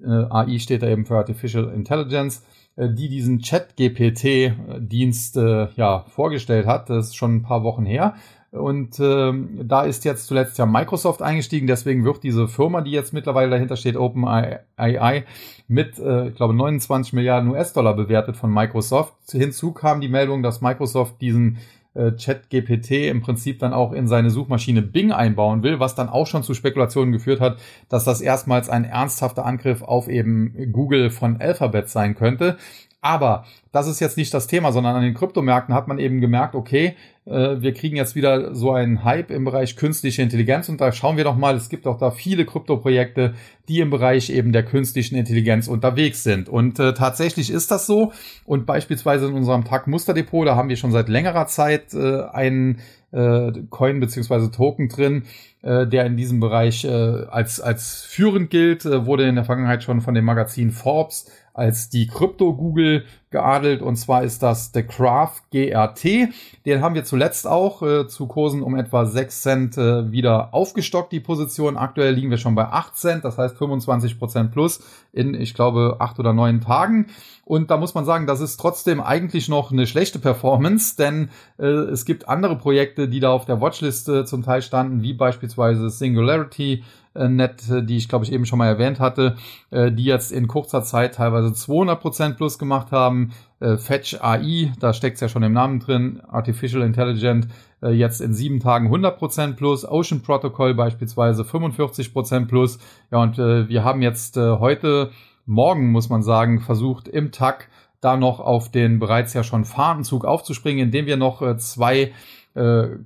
äh, 0.04 0.08
AI 0.08 0.60
steht 0.60 0.84
da 0.84 0.88
eben 0.88 1.06
für 1.06 1.18
Artificial 1.18 1.70
Intelligence, 1.74 2.44
äh, 2.76 2.90
die 2.90 3.10
diesen 3.10 3.40
Chat-GPT-Dienst 3.40 5.38
äh, 5.38 5.68
ja 5.76 6.06
vorgestellt 6.08 6.68
hat. 6.68 6.90
Das 6.90 7.08
ist 7.08 7.16
schon 7.16 7.38
ein 7.38 7.44
paar 7.44 7.64
Wochen 7.64 7.86
her. 7.86 8.16
Und 8.52 9.00
ähm, 9.00 9.62
da 9.64 9.84
ist 9.84 10.06
jetzt 10.06 10.26
zuletzt 10.26 10.58
ja 10.58 10.66
Microsoft 10.66 11.22
eingestiegen, 11.22 11.68
deswegen 11.68 12.04
wird 12.04 12.24
diese 12.24 12.48
Firma, 12.48 12.82
die 12.82 12.92
jetzt 12.92 13.14
mittlerweile 13.14 13.52
dahinter 13.52 13.76
steht, 13.76 13.96
OpenAI, 13.96 15.26
mit, 15.68 16.00
äh, 16.00 16.30
ich 16.30 16.36
glaube, 16.36 16.56
29 16.56 17.14
Milliarden 17.14 17.52
US-Dollar 17.52 17.96
bewertet 17.96 18.38
von 18.38 18.52
Microsoft. 18.52 19.14
Hinzu 19.30 19.72
kam 19.72 20.02
die 20.02 20.10
Meldung, 20.10 20.42
dass 20.42 20.62
Microsoft 20.62 21.22
diesen 21.22 21.60
äh, 21.94 22.12
ChatGPT 22.12 23.10
im 23.10 23.22
Prinzip 23.22 23.60
dann 23.60 23.74
auch 23.74 23.94
in 23.94 24.08
seine 24.08 24.32
Suchmaschine 24.32 24.82
Bing 24.82 25.12
einbauen 25.12 25.62
will, 25.62 25.80
was 25.80 25.94
dann 25.94 26.10
auch 26.10 26.26
schon 26.26 26.44
zu 26.44 26.54
Spekulationen 26.54 27.12
geführt 27.12 27.42
hat, 27.42 27.58
dass 27.88 28.04
das 28.04 28.22
erstmals 28.22 28.70
ein 28.70 28.84
ernsthafter 28.84 29.46
Angriff 29.46 29.82
auf 29.84 30.08
eben 30.08 30.72
Google 30.72 31.12
von 31.12 31.40
Alphabet 31.40 31.90
sein 31.90 32.16
könnte. 32.16 32.58
Aber 33.02 33.46
das 33.72 33.88
ist 33.88 34.02
jetzt 34.02 34.18
nicht 34.18 34.34
das 34.34 34.48
Thema, 34.48 34.74
sondern 34.74 34.96
an 34.96 35.04
den 35.04 35.14
Kryptomärkten 35.14 35.74
hat 35.74 35.88
man 35.88 36.00
eben 36.00 36.20
gemerkt, 36.20 36.54
okay, 36.54 36.96
äh, 37.26 37.62
wir 37.62 37.74
kriegen 37.74 37.96
jetzt 37.96 38.16
wieder 38.16 38.54
so 38.56 38.74
einen 38.74 39.06
Hype 39.06 39.32
im 39.32 39.46
Bereich 39.46 39.78
künstliche 39.78 40.22
Intelligenz 40.22 40.68
und 40.68 40.82
da 40.82 40.92
schauen 40.92 41.16
wir 41.16 41.24
doch 41.24 41.38
mal, 41.38 41.56
es 41.56 41.70
gibt 41.70 41.88
auch 41.88 41.98
da 41.98 42.12
viele 42.12 42.46
Kryptoprojekte, 42.46 43.36
die 43.70 43.80
im 43.80 43.90
Bereich 43.90 44.30
eben 44.30 44.52
der 44.52 44.64
künstlichen 44.64 45.16
Intelligenz 45.16 45.70
unterwegs 45.70 46.24
sind. 46.24 46.50
Und 46.50 46.80
äh, 46.80 46.94
tatsächlich 46.94 47.52
ist 47.52 47.72
das 47.72 47.86
so. 47.86 48.12
Und 48.46 48.66
beispielsweise 48.66 49.28
in 49.28 49.34
unserem 49.34 49.64
Tag 49.64 49.88
Musterdepot, 49.88 50.48
da 50.48 50.56
haben 50.58 50.70
wir 50.70 50.76
schon 50.76 50.92
seit 50.92 51.08
längerer 51.08 51.48
Zeit 51.48 51.94
äh, 51.94 52.24
einen 52.24 52.80
äh, 53.12 53.52
Coin 53.70 54.00
beziehungsweise 54.00 54.52
Token 54.52 54.90
drin, 54.90 55.24
äh, 55.62 55.88
der 55.88 56.06
in 56.06 56.18
diesem 56.18 56.40
Bereich 56.40 56.84
äh, 56.84 56.90
als, 56.90 57.62
als 57.62 58.02
führend 58.02 58.50
gilt, 58.50 58.86
äh, 58.86 59.06
wurde 59.06 59.28
in 59.28 59.36
der 59.36 59.46
Vergangenheit 59.46 59.84
schon 59.84 60.02
von 60.02 60.14
dem 60.14 60.26
Magazin 60.26 60.72
Forbes 60.72 61.32
als 61.60 61.90
die 61.90 62.08
Krypto-Google 62.08 63.04
geadelt 63.32 63.82
und 63.82 63.96
zwar 63.98 64.24
ist 64.24 64.42
das 64.42 64.72
The 64.74 64.82
Craft 64.82 65.42
GRT. 65.52 66.30
Den 66.66 66.82
haben 66.82 66.96
wir 66.96 67.04
zuletzt 67.04 67.46
auch 67.46 67.84
äh, 67.84 68.08
zu 68.08 68.28
Kursen 68.28 68.64
um 68.64 68.76
etwa 68.76 69.06
6 69.06 69.42
Cent 69.42 69.78
äh, 69.78 70.12
wieder 70.12 70.54
aufgestockt, 70.54 71.12
die 71.12 71.20
Position. 71.20 71.78
Aktuell 71.78 72.14
liegen 72.14 72.32
wir 72.32 72.38
schon 72.38 72.56
bei 72.56 72.66
8 72.66 72.96
Cent, 72.96 73.26
das 73.26 73.38
heißt 73.38 73.58
25 73.58 74.18
Prozent 74.18 74.52
plus 74.52 74.80
in, 75.12 75.34
ich 75.34 75.54
glaube, 75.54 75.98
8 76.00 76.18
oder 76.20 76.34
9 76.34 76.62
Tagen. 76.62 77.08
Und 77.46 77.72
da 77.72 77.78
muss 77.78 77.94
man 77.94 78.06
sagen, 78.06 78.26
das 78.26 78.42
ist 78.42 78.58
trotzdem 78.58 79.02
eigentlich 79.02 79.50
noch 79.50 79.72
eine 79.72 79.86
schlechte 79.86 80.20
Performance, 80.20 80.96
denn 80.96 81.30
äh, 81.58 81.66
es 81.66 82.06
gibt 82.06 82.30
andere 82.30 82.56
Projekte, 82.58 83.08
die 83.08 83.20
da 83.20 83.32
auf 83.32 83.46
der 83.46 83.60
Watchliste 83.60 84.26
zum 84.26 84.44
Teil 84.44 84.62
standen, 84.62 85.02
wie 85.02 85.14
beispielsweise 85.14 85.90
Singularity, 85.90 86.84
Net, 87.28 87.64
die 87.70 87.98
ich 87.98 88.08
glaube 88.08 88.24
ich 88.24 88.32
eben 88.32 88.46
schon 88.46 88.60
mal 88.60 88.68
erwähnt 88.68 89.00
hatte, 89.00 89.36
äh, 89.72 89.92
die 89.92 90.06
jetzt 90.06 90.32
in 90.32 90.48
kurzer 90.48 90.84
Zeit 90.84 91.16
teilweise 91.16 91.50
200% 91.50 92.36
plus 92.36 92.58
gemacht 92.58 92.92
haben. 92.92 93.32
Äh, 93.60 93.78
Fetch 93.78 94.22
AI, 94.22 94.72
da 94.80 94.94
steckt's 94.94 95.20
ja 95.20 95.28
schon 95.28 95.44
im 95.44 95.54
Namen 95.54 95.80
drin, 95.80 96.22
Artificial 96.28 96.82
Intelligent, 96.82 97.48
jetzt 97.82 98.20
in 98.20 98.34
sieben 98.34 98.60
Tagen 98.60 98.94
100% 98.94 99.54
plus, 99.54 99.90
Ocean 99.90 100.22
Protocol 100.22 100.74
beispielsweise 100.74 101.44
45% 101.44 102.48
plus. 102.48 102.78
Ja, 103.10 103.22
und 103.22 103.38
wir 103.38 103.86
haben 103.86 104.02
jetzt 104.02 104.36
heute, 104.36 105.12
morgen 105.46 105.90
muss 105.90 106.10
man 106.10 106.22
sagen, 106.22 106.60
versucht 106.60 107.08
im 107.08 107.32
Tag 107.32 107.70
da 108.02 108.18
noch 108.18 108.42
auf 108.42 108.70
den 108.70 109.00
bereits 109.00 109.34
ja 109.34 109.46
schon 109.46 109.64
fahrenden 109.64 110.04
Zug 110.04 110.26
aufzuspringen, 110.26 110.84
indem 110.84 111.06
wir 111.06 111.16
noch 111.16 111.56
zwei 111.56 112.12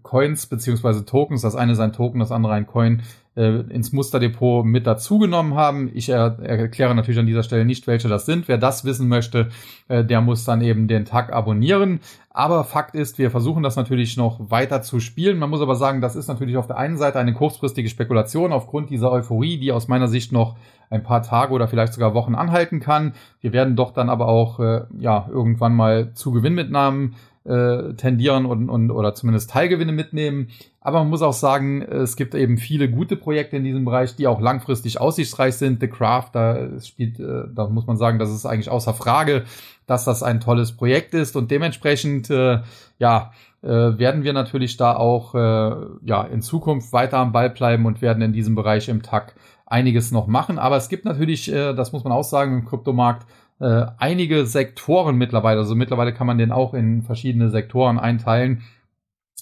Coins 0.01 0.47
beziehungsweise 0.47 1.05
Tokens, 1.05 1.43
das 1.43 1.55
eine 1.55 1.73
ist 1.73 1.79
ein 1.79 1.93
Token, 1.93 2.19
das 2.19 2.31
andere 2.31 2.53
ein 2.53 2.65
Coin, 2.65 3.03
äh, 3.35 3.61
ins 3.69 3.91
Musterdepot 3.91 4.65
mit 4.65 4.85
dazugenommen 4.85 5.55
haben. 5.55 5.89
Ich 5.93 6.09
er, 6.09 6.39
erkläre 6.39 6.95
natürlich 6.95 7.19
an 7.19 7.25
dieser 7.25 7.43
Stelle 7.43 7.65
nicht, 7.65 7.87
welche 7.87 8.07
das 8.07 8.25
sind. 8.25 8.47
Wer 8.47 8.57
das 8.57 8.85
wissen 8.85 9.07
möchte, 9.07 9.49
äh, 9.87 10.03
der 10.03 10.21
muss 10.21 10.45
dann 10.45 10.61
eben 10.61 10.87
den 10.87 11.05
Tag 11.05 11.33
abonnieren. 11.33 11.99
Aber 12.29 12.63
Fakt 12.63 12.95
ist, 12.95 13.17
wir 13.17 13.31
versuchen 13.31 13.63
das 13.63 13.75
natürlich 13.75 14.17
noch 14.17 14.51
weiter 14.51 14.81
zu 14.81 14.99
spielen. 14.99 15.37
Man 15.37 15.49
muss 15.49 15.61
aber 15.61 15.75
sagen, 15.75 16.01
das 16.01 16.15
ist 16.15 16.27
natürlich 16.27 16.57
auf 16.57 16.67
der 16.67 16.77
einen 16.77 16.97
Seite 16.97 17.19
eine 17.19 17.33
kurzfristige 17.33 17.89
Spekulation 17.89 18.51
aufgrund 18.51 18.89
dieser 18.89 19.11
Euphorie, 19.11 19.57
die 19.57 19.71
aus 19.71 19.87
meiner 19.87 20.07
Sicht 20.07 20.31
noch 20.31 20.55
ein 20.89 21.03
paar 21.03 21.23
Tage 21.23 21.53
oder 21.53 21.67
vielleicht 21.67 21.93
sogar 21.93 22.13
Wochen 22.13 22.35
anhalten 22.35 22.79
kann. 22.79 23.13
Wir 23.41 23.51
werden 23.51 23.75
doch 23.75 23.91
dann 23.91 24.09
aber 24.09 24.27
auch 24.27 24.59
äh, 24.59 24.81
ja 24.97 25.27
irgendwann 25.31 25.75
mal 25.75 26.13
zu 26.13 26.31
Gewinnmitnahmen 26.31 27.15
äh, 27.45 27.93
tendieren 27.95 28.45
und, 28.45 28.69
und 28.69 28.91
oder 28.91 29.13
zumindest 29.13 29.49
Teilgewinne 29.49 29.91
mitnehmen. 29.91 30.49
Aber 30.81 30.99
man 30.99 31.09
muss 31.09 31.21
auch 31.21 31.33
sagen, 31.33 31.81
es 31.81 32.15
gibt 32.15 32.35
eben 32.35 32.57
viele 32.57 32.89
gute 32.89 33.15
Projekte 33.15 33.57
in 33.57 33.63
diesem 33.63 33.85
Bereich, 33.85 34.15
die 34.15 34.27
auch 34.27 34.41
langfristig 34.41 34.99
aussichtsreich 34.99 35.55
sind. 35.55 35.79
The 35.81 35.87
Craft, 35.87 36.29
da 36.33 36.79
spielt, 36.81 37.19
äh, 37.19 37.43
da 37.53 37.67
muss 37.67 37.87
man 37.87 37.97
sagen, 37.97 38.19
das 38.19 38.31
ist 38.31 38.45
eigentlich 38.45 38.69
außer 38.69 38.93
Frage, 38.93 39.43
dass 39.85 40.05
das 40.05 40.23
ein 40.23 40.39
tolles 40.39 40.71
Projekt 40.71 41.13
ist 41.13 41.35
und 41.35 41.51
dementsprechend, 41.51 42.29
äh, 42.29 42.59
ja, 42.99 43.31
äh, 43.61 43.67
werden 43.67 44.23
wir 44.23 44.33
natürlich 44.33 44.77
da 44.77 44.95
auch 44.95 45.35
äh, 45.35 45.75
ja 46.03 46.23
in 46.23 46.41
Zukunft 46.41 46.91
weiter 46.91 47.17
am 47.17 47.31
Ball 47.31 47.49
bleiben 47.49 47.85
und 47.85 48.01
werden 48.01 48.21
in 48.21 48.33
diesem 48.33 48.55
Bereich 48.55 48.89
im 48.89 49.01
TAC 49.01 49.35
einiges 49.65 50.11
noch 50.11 50.27
machen. 50.27 50.59
Aber 50.59 50.77
es 50.77 50.89
gibt 50.89 51.05
natürlich, 51.05 51.51
äh, 51.51 51.73
das 51.73 51.93
muss 51.93 52.03
man 52.03 52.13
auch 52.13 52.23
sagen, 52.23 52.59
im 52.59 52.65
Kryptomarkt 52.65 53.25
äh, 53.63 53.85
einige 53.97 54.45
Sektoren 54.45 55.15
mittlerweile. 55.15 55.61
Also 55.61 55.73
mittlerweile 55.73 56.13
kann 56.13 56.27
man 56.27 56.37
den 56.37 56.51
auch 56.51 56.73
in 56.73 57.01
verschiedene 57.01 57.49
Sektoren 57.49 57.97
einteilen. 57.97 58.61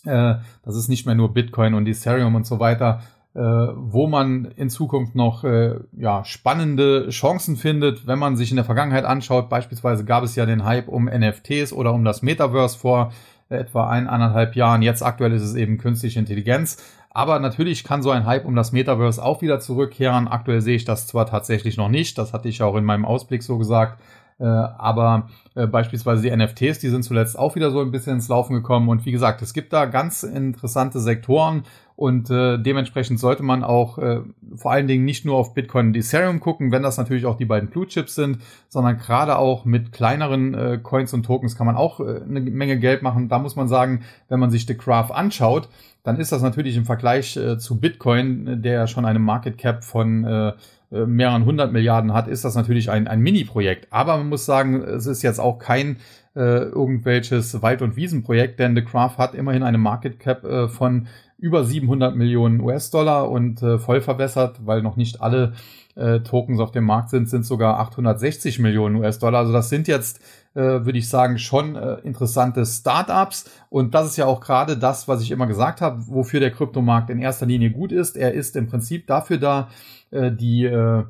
Äh, 0.06 0.36
das 0.64 0.76
ist 0.76 0.90
nicht 0.90 1.08
mehr 1.08 1.16
nur 1.16 1.34
Bitcoin 1.34 1.74
und 1.74 1.88
Ethereum 1.88 2.36
und 2.36 2.46
so 2.46 2.60
weiter, 2.60 3.02
äh, 3.34 3.40
wo 3.40 4.08
man 4.08 4.46
in 4.46 4.70
Zukunft 4.70 5.16
noch 5.16 5.44
äh, 5.44 5.80
ja, 5.94 6.24
spannende 6.24 7.10
Chancen 7.10 7.56
findet, 7.56 8.06
wenn 8.06 8.20
man 8.20 8.36
sich 8.36 8.52
in 8.52 8.58
der 8.58 8.66
Vergangenheit 8.66 9.06
anschaut. 9.06 9.50
Beispielsweise 9.50 10.06
gab 10.06 10.24
es 10.24 10.36
ja 10.36 10.46
den 10.46 10.66
Hype 10.66 10.88
um 10.88 11.06
NFTs 11.06 11.74
oder 11.74 11.92
um 11.92 12.04
das 12.04 12.22
Metaverse 12.22 12.78
vor 12.78 13.12
etwa 13.50 13.90
ein, 13.90 14.08
anderthalb 14.08 14.56
Jahren. 14.56 14.84
Jetzt 14.84 15.02
aktuell 15.02 15.34
ist 15.34 15.42
es 15.42 15.56
eben 15.56 15.78
künstliche 15.78 16.20
Intelligenz. 16.20 16.78
Aber 17.14 17.40
natürlich 17.40 17.84
kann 17.84 18.02
so 18.02 18.10
ein 18.10 18.26
Hype 18.26 18.46
um 18.46 18.56
das 18.56 18.72
Metaverse 18.72 19.24
auch 19.24 19.42
wieder 19.42 19.60
zurückkehren. 19.60 20.30
Aktuell 20.30 20.62
sehe 20.62 20.78
ich 20.78 20.86
das 20.86 21.08
zwar 21.08 21.26
tatsächlich 21.26 21.76
noch 21.76 21.90
nicht, 21.90 22.18
das 22.18 22.32
hatte 22.34 22.48
ich 22.48 22.64
auch 22.64 22.76
in 22.76 22.86
meinem 22.86 23.06
Ausblick 23.06 23.44
so 23.44 23.58
gesagt, 23.58 24.00
äh, 24.42 24.46
aber 24.46 25.30
äh, 25.54 25.68
beispielsweise 25.68 26.24
die 26.24 26.36
NFTs, 26.36 26.80
die 26.80 26.90
sind 26.90 27.04
zuletzt 27.04 27.38
auch 27.38 27.56
wieder 27.56 27.70
so 27.70 27.80
ein 27.80 27.92
bisschen 27.92 28.14
ins 28.14 28.28
Laufen 28.28 28.56
gekommen. 28.56 28.90
Und 28.90 29.06
wie 29.06 29.12
gesagt, 29.12 29.44
es 29.44 29.54
gibt 29.54 29.72
da 29.72 29.86
ganz 29.86 30.24
interessante 30.24 31.00
Sektoren 31.00 31.64
und 31.96 32.32
äh, 32.32 32.58
dementsprechend 32.58 33.20
sollte 33.20 33.44
man 33.44 33.64
auch 33.64 34.00
äh, 34.00 34.22
vor 34.56 34.72
allen 34.72 34.88
Dingen 34.88 35.06
nicht 35.06 35.26
nur 35.26 35.36
auf 35.36 35.54
Bitcoin 35.54 35.88
und 35.88 35.96
Ethereum 35.96 36.40
gucken, 36.40 36.72
wenn 36.72 36.82
das 36.82 36.98
natürlich 36.98 37.28
auch 37.28 37.38
die 37.38 37.46
beiden 37.46 37.70
Blue 37.70 37.86
Chips 37.86 38.16
sind, 38.16 38.40
sondern 38.68 38.98
gerade 38.98 39.38
auch 39.38 39.66
mit 39.66 39.92
kleineren 39.92 40.56
äh, 40.56 40.80
Coins 40.82 41.14
und 41.14 41.24
Tokens 41.24 41.56
kann 41.56 41.68
man 41.68 41.76
auch 41.76 42.00
äh, 42.00 42.22
eine 42.28 42.42
Menge 42.42 42.80
Geld 42.80 43.04
machen. 43.04 43.30
Da 43.30 43.38
muss 43.38 43.56
man 43.56 43.68
sagen, 43.68 44.02
wenn 44.30 44.40
man 44.40 44.50
sich 44.50 44.66
The 44.66 44.76
Graph 44.76 45.12
anschaut, 45.12 45.70
dann 46.02 46.18
ist 46.18 46.32
das 46.32 46.42
natürlich 46.42 46.76
im 46.76 46.86
Vergleich 46.86 47.38
äh, 47.38 47.60
zu 47.60 47.80
Bitcoin, 47.80 48.64
der 48.64 48.74
ja 48.74 48.88
schon 48.88 49.06
eine 49.06 49.20
Market 49.20 49.60
Cap 49.60 49.84
von 49.84 50.24
äh, 50.24 50.54
äh, 50.92 51.06
mehreren 51.06 51.46
hundert 51.46 51.72
Milliarden 51.72 52.14
hat, 52.14 52.28
ist 52.28 52.46
das 52.46 52.56
natürlich 52.56 52.90
ein, 52.90 53.08
ein 53.08 53.22
Mini-Projekt. 53.22 53.88
Aber 53.92 54.18
man 54.18 54.30
muss 54.30 54.46
sagen, 54.46 54.82
es 54.82 55.06
ist 55.06 55.22
jetzt 55.22 55.40
auch 55.40 55.60
kein 55.60 55.98
äh, 56.36 56.64
irgendwelches 56.64 57.62
Wald- 57.62 57.82
und 57.82 57.96
Wiesenprojekt, 57.96 58.60
denn 58.60 58.76
The 58.76 58.84
Craft 58.84 59.18
hat 59.18 59.36
immerhin 59.36 59.64
eine 59.64 59.78
Market 59.78 60.20
Cap 60.20 60.44
äh, 60.44 60.68
von 60.68 61.08
über 61.38 61.64
700 61.64 62.16
Millionen 62.16 62.62
US-Dollar 62.62 63.30
und 63.30 63.64
äh, 63.64 63.80
voll 63.80 64.00
verwässert, 64.02 64.66
weil 64.66 64.82
noch 64.82 64.96
nicht 64.96 65.22
alle 65.22 65.54
äh, 65.96 66.20
Tokens 66.20 66.60
auf 66.60 66.72
dem 66.72 66.86
Markt 66.86 67.10
sind, 67.10 67.30
sind 67.30 67.46
sogar 67.46 67.80
860 67.80 68.60
Millionen 68.60 68.96
US-Dollar. 68.98 69.40
Also 69.40 69.52
das 69.52 69.70
sind 69.70 69.88
jetzt, 69.88 70.20
äh, 70.54 70.62
würde 70.62 70.98
ich 70.98 71.10
sagen, 71.10 71.38
schon 71.38 71.76
äh, 71.76 71.96
interessante 72.04 72.66
Startups. 72.66 73.50
Und 73.70 73.94
das 73.96 74.08
ist 74.08 74.18
ja 74.18 74.26
auch 74.26 74.40
gerade 74.40 74.78
das, 74.78 75.08
was 75.08 75.22
ich 75.22 75.32
immer 75.32 75.48
gesagt 75.48 75.82
habe, 75.82 76.08
wofür 76.08 76.40
der 76.40 76.52
Kryptomarkt 76.52 77.10
in 77.10 77.20
erster 77.20 77.46
Linie 77.46 77.72
gut 77.72 77.92
ist. 77.92 78.18
Er 78.18 78.34
ist 78.34 78.56
im 78.56 78.68
Prinzip 78.68 79.08
dafür 79.08 79.38
da, 79.38 79.70
äh, 80.12 80.32
die 80.32 80.66
äh, 80.66 81.04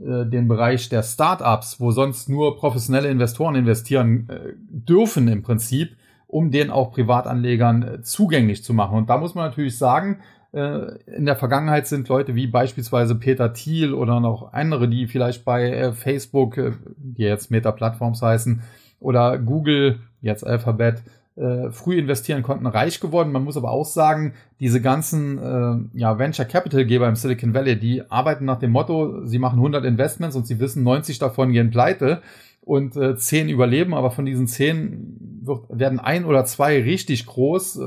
äh, 0.00 0.26
den 0.26 0.48
Bereich 0.48 0.88
der 0.88 1.02
Startups, 1.02 1.80
wo 1.80 1.90
sonst 1.90 2.28
nur 2.28 2.56
professionelle 2.56 3.08
Investoren 3.08 3.54
investieren 3.54 4.28
äh, 4.28 4.54
dürfen 4.56 5.28
im 5.28 5.42
Prinzip, 5.42 5.96
um 6.26 6.50
den 6.50 6.70
auch 6.70 6.92
Privatanlegern 6.92 8.00
zugänglich 8.02 8.64
zu 8.64 8.72
machen. 8.72 8.96
Und 8.96 9.10
da 9.10 9.18
muss 9.18 9.34
man 9.34 9.48
natürlich 9.48 9.76
sagen, 9.76 10.20
in 10.52 11.26
der 11.26 11.36
Vergangenheit 11.36 11.86
sind 11.86 12.08
Leute 12.08 12.34
wie 12.34 12.48
beispielsweise 12.48 13.14
Peter 13.14 13.52
Thiel 13.52 13.94
oder 13.94 14.18
noch 14.18 14.52
andere, 14.52 14.88
die 14.88 15.06
vielleicht 15.06 15.44
bei 15.44 15.92
Facebook, 15.92 16.56
die 16.96 17.22
jetzt 17.22 17.52
Meta-Plattforms 17.52 18.20
heißen, 18.20 18.60
oder 18.98 19.38
Google, 19.38 20.00
jetzt 20.20 20.44
Alphabet, 20.44 21.04
früh 21.70 21.96
investieren 21.96 22.42
konnten, 22.42 22.66
reich 22.66 23.00
geworden. 23.00 23.32
Man 23.32 23.44
muss 23.44 23.56
aber 23.56 23.70
auch 23.70 23.86
sagen, 23.86 24.34
diese 24.58 24.80
ganzen 24.80 25.38
äh, 25.38 25.98
ja, 25.98 26.18
Venture 26.18 26.44
Capital 26.44 26.84
Geber 26.84 27.08
im 27.08 27.14
Silicon 27.16 27.54
Valley, 27.54 27.78
die 27.78 28.10
arbeiten 28.10 28.44
nach 28.44 28.58
dem 28.58 28.72
Motto, 28.72 29.24
sie 29.24 29.38
machen 29.38 29.58
100 29.58 29.84
Investments 29.84 30.36
und 30.36 30.46
sie 30.46 30.60
wissen, 30.60 30.82
90 30.82 31.18
davon 31.18 31.52
gehen 31.52 31.70
pleite 31.70 32.20
und 32.62 32.96
äh, 32.96 33.16
10 33.16 33.48
überleben, 33.48 33.94
aber 33.94 34.10
von 34.10 34.26
diesen 34.26 34.46
10 34.46 35.40
wird, 35.42 35.64
werden 35.70 35.98
ein 35.98 36.24
oder 36.24 36.44
zwei 36.44 36.82
richtig 36.82 37.26
groß, 37.26 37.76
äh, 37.76 37.84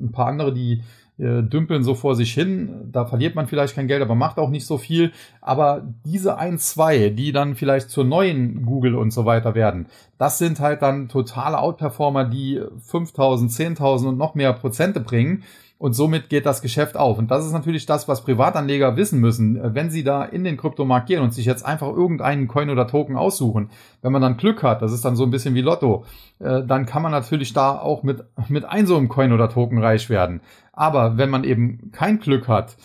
ein 0.00 0.12
paar 0.12 0.26
andere, 0.26 0.54
die 0.54 0.82
äh, 1.18 1.42
dümpeln 1.42 1.84
so 1.84 1.94
vor 1.94 2.16
sich 2.16 2.34
hin. 2.34 2.88
Da 2.90 3.06
verliert 3.06 3.34
man 3.34 3.46
vielleicht 3.46 3.74
kein 3.74 3.86
Geld, 3.86 4.02
aber 4.02 4.14
macht 4.14 4.38
auch 4.38 4.50
nicht 4.50 4.66
so 4.66 4.78
viel. 4.78 5.12
Aber 5.40 5.82
diese 6.04 6.38
ein, 6.38 6.58
zwei, 6.58 7.10
die 7.10 7.32
dann 7.32 7.54
vielleicht 7.54 7.90
zur 7.90 8.04
neuen 8.04 8.66
Google 8.66 8.96
und 8.96 9.12
so 9.12 9.24
weiter 9.24 9.54
werden, 9.54 9.86
das 10.18 10.38
sind 10.38 10.60
halt 10.60 10.82
dann 10.82 11.08
totale 11.08 11.58
Outperformer, 11.58 12.24
die 12.24 12.60
5000, 12.86 13.50
10.000 13.50 14.08
und 14.08 14.18
noch 14.18 14.34
mehr 14.34 14.52
Prozente 14.52 15.00
bringen. 15.00 15.44
Und 15.76 15.92
somit 15.92 16.28
geht 16.28 16.46
das 16.46 16.62
Geschäft 16.62 16.96
auf. 16.96 17.18
Und 17.18 17.30
das 17.30 17.44
ist 17.44 17.52
natürlich 17.52 17.84
das, 17.84 18.06
was 18.06 18.22
Privatanleger 18.22 18.96
wissen 18.96 19.20
müssen. 19.20 19.58
Wenn 19.74 19.90
sie 19.90 20.04
da 20.04 20.24
in 20.24 20.44
den 20.44 20.56
Kryptomarkt 20.56 21.08
gehen 21.08 21.20
und 21.20 21.34
sich 21.34 21.46
jetzt 21.46 21.66
einfach 21.66 21.88
irgendeinen 21.88 22.48
Coin 22.48 22.70
oder 22.70 22.86
Token 22.86 23.16
aussuchen, 23.16 23.70
wenn 24.00 24.12
man 24.12 24.22
dann 24.22 24.36
Glück 24.36 24.62
hat, 24.62 24.82
das 24.82 24.92
ist 24.92 25.04
dann 25.04 25.16
so 25.16 25.24
ein 25.24 25.30
bisschen 25.30 25.54
wie 25.54 25.60
Lotto, 25.60 26.04
äh, 26.38 26.62
dann 26.64 26.86
kann 26.86 27.02
man 27.02 27.12
natürlich 27.12 27.52
da 27.52 27.78
auch 27.78 28.02
mit, 28.02 28.24
mit 28.48 28.64
ein 28.64 28.86
so 28.86 28.96
einem 28.96 29.08
Coin 29.08 29.32
oder 29.32 29.48
Token 29.48 29.78
reich 29.78 30.08
werden. 30.08 30.40
Aber 30.72 31.18
wenn 31.18 31.30
man 31.30 31.44
eben 31.44 31.90
kein 31.92 32.20
Glück 32.20 32.48
hat, 32.48 32.76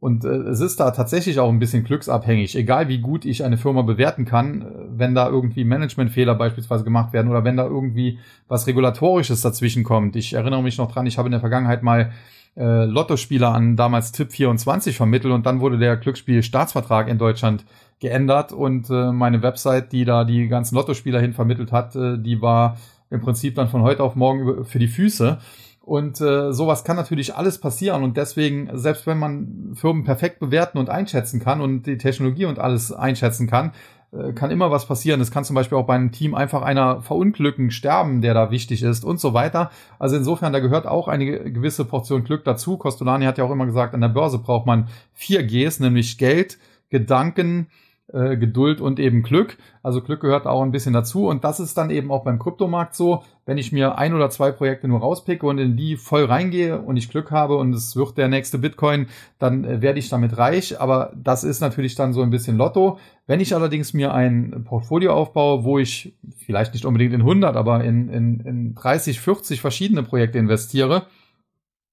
und 0.00 0.24
äh, 0.24 0.28
es 0.28 0.60
ist 0.60 0.80
da 0.80 0.90
tatsächlich 0.92 1.38
auch 1.40 1.48
ein 1.50 1.58
bisschen 1.58 1.84
glücksabhängig, 1.84 2.56
egal 2.56 2.88
wie 2.88 2.98
gut 2.98 3.24
ich 3.24 3.44
eine 3.44 3.58
Firma 3.58 3.82
bewerten 3.82 4.24
kann, 4.24 4.62
äh, 4.62 4.66
wenn 4.90 5.14
da 5.14 5.28
irgendwie 5.28 5.64
Managementfehler 5.64 6.34
beispielsweise 6.34 6.84
gemacht 6.84 7.12
werden 7.12 7.28
oder 7.28 7.44
wenn 7.44 7.56
da 7.56 7.66
irgendwie 7.66 8.18
was 8.48 8.66
Regulatorisches 8.66 9.42
dazwischen 9.42 9.84
kommt. 9.84 10.16
Ich 10.16 10.32
erinnere 10.32 10.62
mich 10.62 10.78
noch 10.78 10.90
dran, 10.90 11.06
ich 11.06 11.18
habe 11.18 11.28
in 11.28 11.32
der 11.32 11.40
Vergangenheit 11.40 11.82
mal 11.82 12.12
äh, 12.56 12.84
Lottospieler 12.84 13.52
an 13.52 13.76
damals 13.76 14.12
Tipp 14.12 14.32
24 14.32 14.96
vermittelt 14.96 15.34
und 15.34 15.44
dann 15.46 15.60
wurde 15.60 15.78
der 15.78 15.96
Glücksspiel-Staatsvertrag 15.96 17.08
in 17.08 17.18
Deutschland 17.18 17.64
geändert 18.00 18.52
und 18.52 18.88
äh, 18.90 19.12
meine 19.12 19.42
Website, 19.42 19.92
die 19.92 20.04
da 20.04 20.24
die 20.24 20.48
ganzen 20.48 20.76
Lottospieler 20.76 21.20
hin 21.20 21.34
vermittelt 21.34 21.72
hat, 21.72 21.94
äh, 21.94 22.18
die 22.18 22.40
war 22.40 22.78
im 23.10 23.20
Prinzip 23.20 23.54
dann 23.54 23.68
von 23.68 23.82
heute 23.82 24.02
auf 24.02 24.16
morgen 24.16 24.64
für 24.64 24.78
die 24.78 24.88
Füße. 24.88 25.38
Und 25.88 26.20
äh, 26.20 26.52
sowas 26.52 26.84
kann 26.84 26.96
natürlich 26.96 27.34
alles 27.34 27.56
passieren 27.56 28.02
und 28.02 28.18
deswegen, 28.18 28.68
selbst 28.74 29.06
wenn 29.06 29.18
man 29.18 29.72
Firmen 29.72 30.04
perfekt 30.04 30.38
bewerten 30.38 30.76
und 30.76 30.90
einschätzen 30.90 31.40
kann 31.40 31.62
und 31.62 31.86
die 31.86 31.96
Technologie 31.96 32.44
und 32.44 32.58
alles 32.58 32.92
einschätzen 32.92 33.46
kann, 33.46 33.72
äh, 34.12 34.34
kann 34.34 34.50
immer 34.50 34.70
was 34.70 34.84
passieren. 34.84 35.18
Es 35.22 35.30
kann 35.30 35.44
zum 35.44 35.54
Beispiel 35.54 35.78
auch 35.78 35.86
bei 35.86 35.94
einem 35.94 36.12
Team 36.12 36.34
einfach 36.34 36.60
einer 36.60 37.00
verunglücken, 37.00 37.70
sterben, 37.70 38.20
der 38.20 38.34
da 38.34 38.50
wichtig 38.50 38.82
ist 38.82 39.02
und 39.02 39.18
so 39.18 39.32
weiter. 39.32 39.70
Also 39.98 40.16
insofern, 40.16 40.52
da 40.52 40.58
gehört 40.58 40.86
auch 40.86 41.08
eine 41.08 41.24
gewisse 41.50 41.86
Portion 41.86 42.22
Glück 42.22 42.44
dazu. 42.44 42.76
Costolani 42.76 43.24
hat 43.24 43.38
ja 43.38 43.44
auch 43.44 43.50
immer 43.50 43.64
gesagt, 43.64 43.94
an 43.94 44.02
der 44.02 44.08
Börse 44.08 44.40
braucht 44.40 44.66
man 44.66 44.88
vier 45.14 45.42
Gs, 45.42 45.80
nämlich 45.80 46.18
Geld, 46.18 46.58
Gedanken, 46.90 47.68
äh, 48.12 48.36
Geduld 48.36 48.80
und 48.80 48.98
eben 48.98 49.22
Glück. 49.22 49.58
Also 49.82 50.00
Glück 50.00 50.20
gehört 50.20 50.46
auch 50.46 50.62
ein 50.62 50.72
bisschen 50.72 50.94
dazu. 50.94 51.26
Und 51.26 51.44
das 51.44 51.60
ist 51.60 51.76
dann 51.76 51.90
eben 51.90 52.10
auch 52.10 52.24
beim 52.24 52.38
Kryptomarkt 52.38 52.94
so. 52.94 53.22
Wenn 53.44 53.58
ich 53.58 53.70
mir 53.70 53.98
ein 53.98 54.14
oder 54.14 54.30
zwei 54.30 54.50
Projekte 54.50 54.88
nur 54.88 55.00
rauspicke 55.00 55.46
und 55.46 55.58
in 55.58 55.76
die 55.76 55.96
voll 55.96 56.24
reingehe 56.24 56.80
und 56.80 56.96
ich 56.96 57.10
Glück 57.10 57.30
habe 57.30 57.56
und 57.56 57.74
es 57.74 57.96
wird 57.96 58.16
der 58.16 58.28
nächste 58.28 58.58
Bitcoin, 58.58 59.08
dann 59.38 59.64
äh, 59.64 59.82
werde 59.82 59.98
ich 59.98 60.08
damit 60.08 60.38
reich. 60.38 60.80
Aber 60.80 61.12
das 61.22 61.44
ist 61.44 61.60
natürlich 61.60 61.96
dann 61.96 62.14
so 62.14 62.22
ein 62.22 62.30
bisschen 62.30 62.56
Lotto. 62.56 62.98
Wenn 63.26 63.40
ich 63.40 63.54
allerdings 63.54 63.92
mir 63.92 64.14
ein 64.14 64.64
Portfolio 64.64 65.12
aufbaue, 65.12 65.64
wo 65.64 65.78
ich 65.78 66.14
vielleicht 66.38 66.72
nicht 66.72 66.86
unbedingt 66.86 67.12
in 67.12 67.20
100, 67.20 67.56
aber 67.56 67.84
in, 67.84 68.08
in, 68.08 68.40
in 68.40 68.74
30, 68.74 69.20
40 69.20 69.60
verschiedene 69.60 70.02
Projekte 70.02 70.38
investiere, 70.38 71.02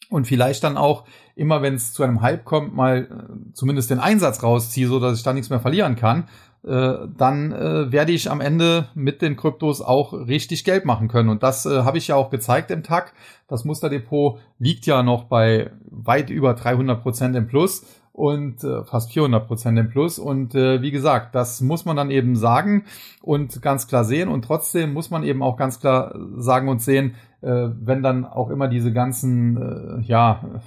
und 0.10 0.28
vielleicht 0.28 0.63
dann 0.63 0.78
auch 0.78 1.06
immer, 1.36 1.62
wenn 1.62 1.76
es 1.76 1.94
zu 1.94 2.04
einem 2.04 2.22
Hype 2.22 2.46
kommt, 2.46 2.76
mal 2.76 3.08
äh, 3.10 3.54
zumindest 3.54 3.89
den 3.89 4.00
Einsatz 4.00 4.44
rausziehe, 4.44 4.88
so 4.88 5.00
dass 5.00 5.18
ich 5.18 5.24
da 5.24 5.34
nichts 5.34 5.50
mehr 5.50 5.60
verlieren 5.60 5.96
kann, 5.96 6.26
äh, 6.65 7.08
dann 7.15 7.52
äh, 7.52 7.91
werde 7.91 8.12
ich 8.12 8.32
am 8.32 8.41
Ende 8.41 8.88
mit 8.96 9.22
den 9.22 9.36
Kryptos 9.36 9.82
auch 9.82 10.13
richtig 10.13 10.63
Geld 10.63 10.86
machen 10.86 11.08
können. 11.08 11.30
Und 11.30 11.44
das 11.44 11.65
äh, 11.65 11.84
habe 11.84 11.98
ich 11.98 12.08
ja 12.08 12.15
auch 12.15 12.30
gezeigt 12.30 12.72
im 12.72 12.82
Tag. 12.82 13.13
Das 13.48 13.65
Musterdepot 13.65 14.39
liegt 14.58 14.86
ja 14.86 15.04
noch 15.04 15.26
bei 15.26 15.72
weit 15.86 16.30
über 16.30 16.54
300 16.56 17.02
Prozent 17.02 17.36
im 17.36 17.48
Plus. 17.48 17.86
Und 18.15 18.63
äh, 18.63 18.84
fast 18.86 19.12
400 19.12 19.45
Prozent 19.45 19.78
im 19.78 19.89
Plus. 19.89 20.19
Und 20.19 20.56
äh, 20.56 20.82
wie 20.82 20.91
gesagt, 20.91 21.36
das 21.36 21.60
muss 21.60 21.84
man 21.84 21.97
dann 21.97 22.12
eben 22.12 22.38
sagen 22.38 22.86
und 23.21 23.62
ganz 23.62 23.88
klar 23.88 24.06
sehen. 24.06 24.30
Und 24.30 24.45
trotzdem 24.45 24.93
muss 24.93 25.12
man 25.12 25.23
eben 25.23 25.43
auch 25.43 25.58
ganz 25.58 25.82
klar 25.82 26.17
sagen 26.38 26.69
und 26.69 26.82
sehen, 26.82 27.15
äh, 27.41 27.67
wenn 27.78 28.01
dann 28.01 28.23
auch 28.25 28.49
immer 28.49 28.69
diese 28.69 28.93
ganzen, 28.93 29.58
äh, 29.58 30.01
ja, 30.04 30.62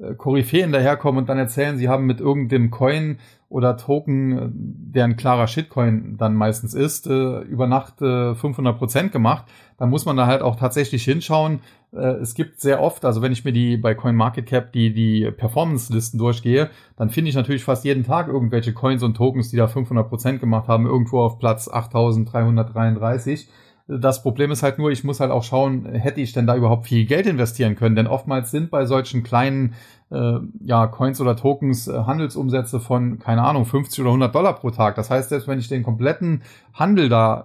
äh, 0.00 0.14
Koryphäen 0.14 0.72
daherkommen 0.72 1.20
und 1.20 1.28
dann 1.28 1.38
erzählen, 1.38 1.78
sie 1.78 1.88
haben 1.88 2.06
mit 2.06 2.20
irgendeinem 2.20 2.72
Coin 2.72 3.18
oder 3.48 3.76
Token, 3.76 4.50
der 4.92 5.04
ein 5.04 5.16
klarer 5.16 5.46
Shitcoin 5.46 6.16
dann 6.16 6.34
meistens 6.34 6.74
ist, 6.74 7.06
äh, 7.06 7.40
über 7.42 7.68
Nacht 7.68 8.02
äh, 8.02 8.34
500 8.34 8.76
Prozent 8.76 9.12
gemacht, 9.12 9.44
dann 9.78 9.90
muss 9.90 10.06
man 10.06 10.16
da 10.16 10.26
halt 10.26 10.42
auch 10.42 10.56
tatsächlich 10.56 11.04
hinschauen. 11.04 11.60
Äh, 11.94 12.16
es 12.20 12.34
gibt 12.34 12.60
sehr 12.60 12.80
oft, 12.80 13.04
also 13.04 13.22
wenn 13.22 13.32
ich 13.32 13.44
mir 13.44 13.52
die 13.52 13.76
bei 13.76 13.94
CoinMarketCap 13.94 14.72
die, 14.72 14.92
die 14.92 15.30
Performance-Listen 15.30 16.18
durchgehe, 16.18 16.70
dann 16.96 17.10
finde 17.10 17.30
ich 17.30 17.36
natürlich 17.36 17.64
fast 17.64 17.84
jeden 17.84 18.04
Tag 18.04 18.28
irgendwelche 18.28 18.72
Coins 18.72 19.02
und 19.02 19.16
Tokens, 19.16 19.50
die 19.50 19.56
da 19.56 19.66
500 19.66 20.08
Prozent 20.08 20.40
gemacht 20.40 20.68
haben, 20.68 20.86
irgendwo 20.86 21.20
auf 21.20 21.38
Platz 21.38 21.68
8333. 21.68 23.48
Das 23.86 24.22
Problem 24.22 24.50
ist 24.50 24.62
halt 24.62 24.78
nur, 24.78 24.90
ich 24.90 25.04
muss 25.04 25.20
halt 25.20 25.30
auch 25.30 25.42
schauen, 25.42 25.84
hätte 25.84 26.22
ich 26.22 26.32
denn 26.32 26.46
da 26.46 26.56
überhaupt 26.56 26.86
viel 26.86 27.04
Geld 27.04 27.26
investieren 27.26 27.76
können? 27.76 27.94
Denn 27.94 28.06
oftmals 28.06 28.50
sind 28.50 28.70
bei 28.70 28.86
solchen 28.86 29.22
kleinen 29.22 29.74
äh, 30.10 30.38
ja, 30.64 30.86
Coins 30.86 31.20
oder 31.20 31.36
Tokens 31.36 31.86
äh, 31.86 31.92
Handelsumsätze 31.92 32.80
von, 32.80 33.18
keine 33.18 33.42
Ahnung, 33.42 33.66
50 33.66 34.00
oder 34.00 34.10
100 34.10 34.34
Dollar 34.34 34.54
pro 34.54 34.70
Tag. 34.70 34.94
Das 34.94 35.10
heißt, 35.10 35.28
selbst 35.28 35.48
wenn 35.48 35.58
ich 35.58 35.68
den 35.68 35.82
kompletten 35.82 36.42
Handel 36.72 37.10
da 37.10 37.44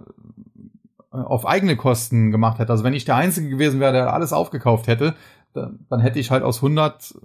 auf 1.11 1.45
eigene 1.45 1.75
Kosten 1.75 2.31
gemacht 2.31 2.59
hätte, 2.59 2.71
also 2.71 2.83
wenn 2.83 2.93
ich 2.93 3.05
der 3.05 3.15
Einzige 3.15 3.49
gewesen 3.49 3.79
wäre, 3.79 3.93
der 3.93 4.13
alles 4.13 4.33
aufgekauft 4.33 4.87
hätte, 4.87 5.15
dann, 5.53 5.79
dann 5.89 5.99
hätte 5.99 6.19
ich 6.19 6.31
halt 6.31 6.43
aus 6.43 6.57
100 6.57 7.15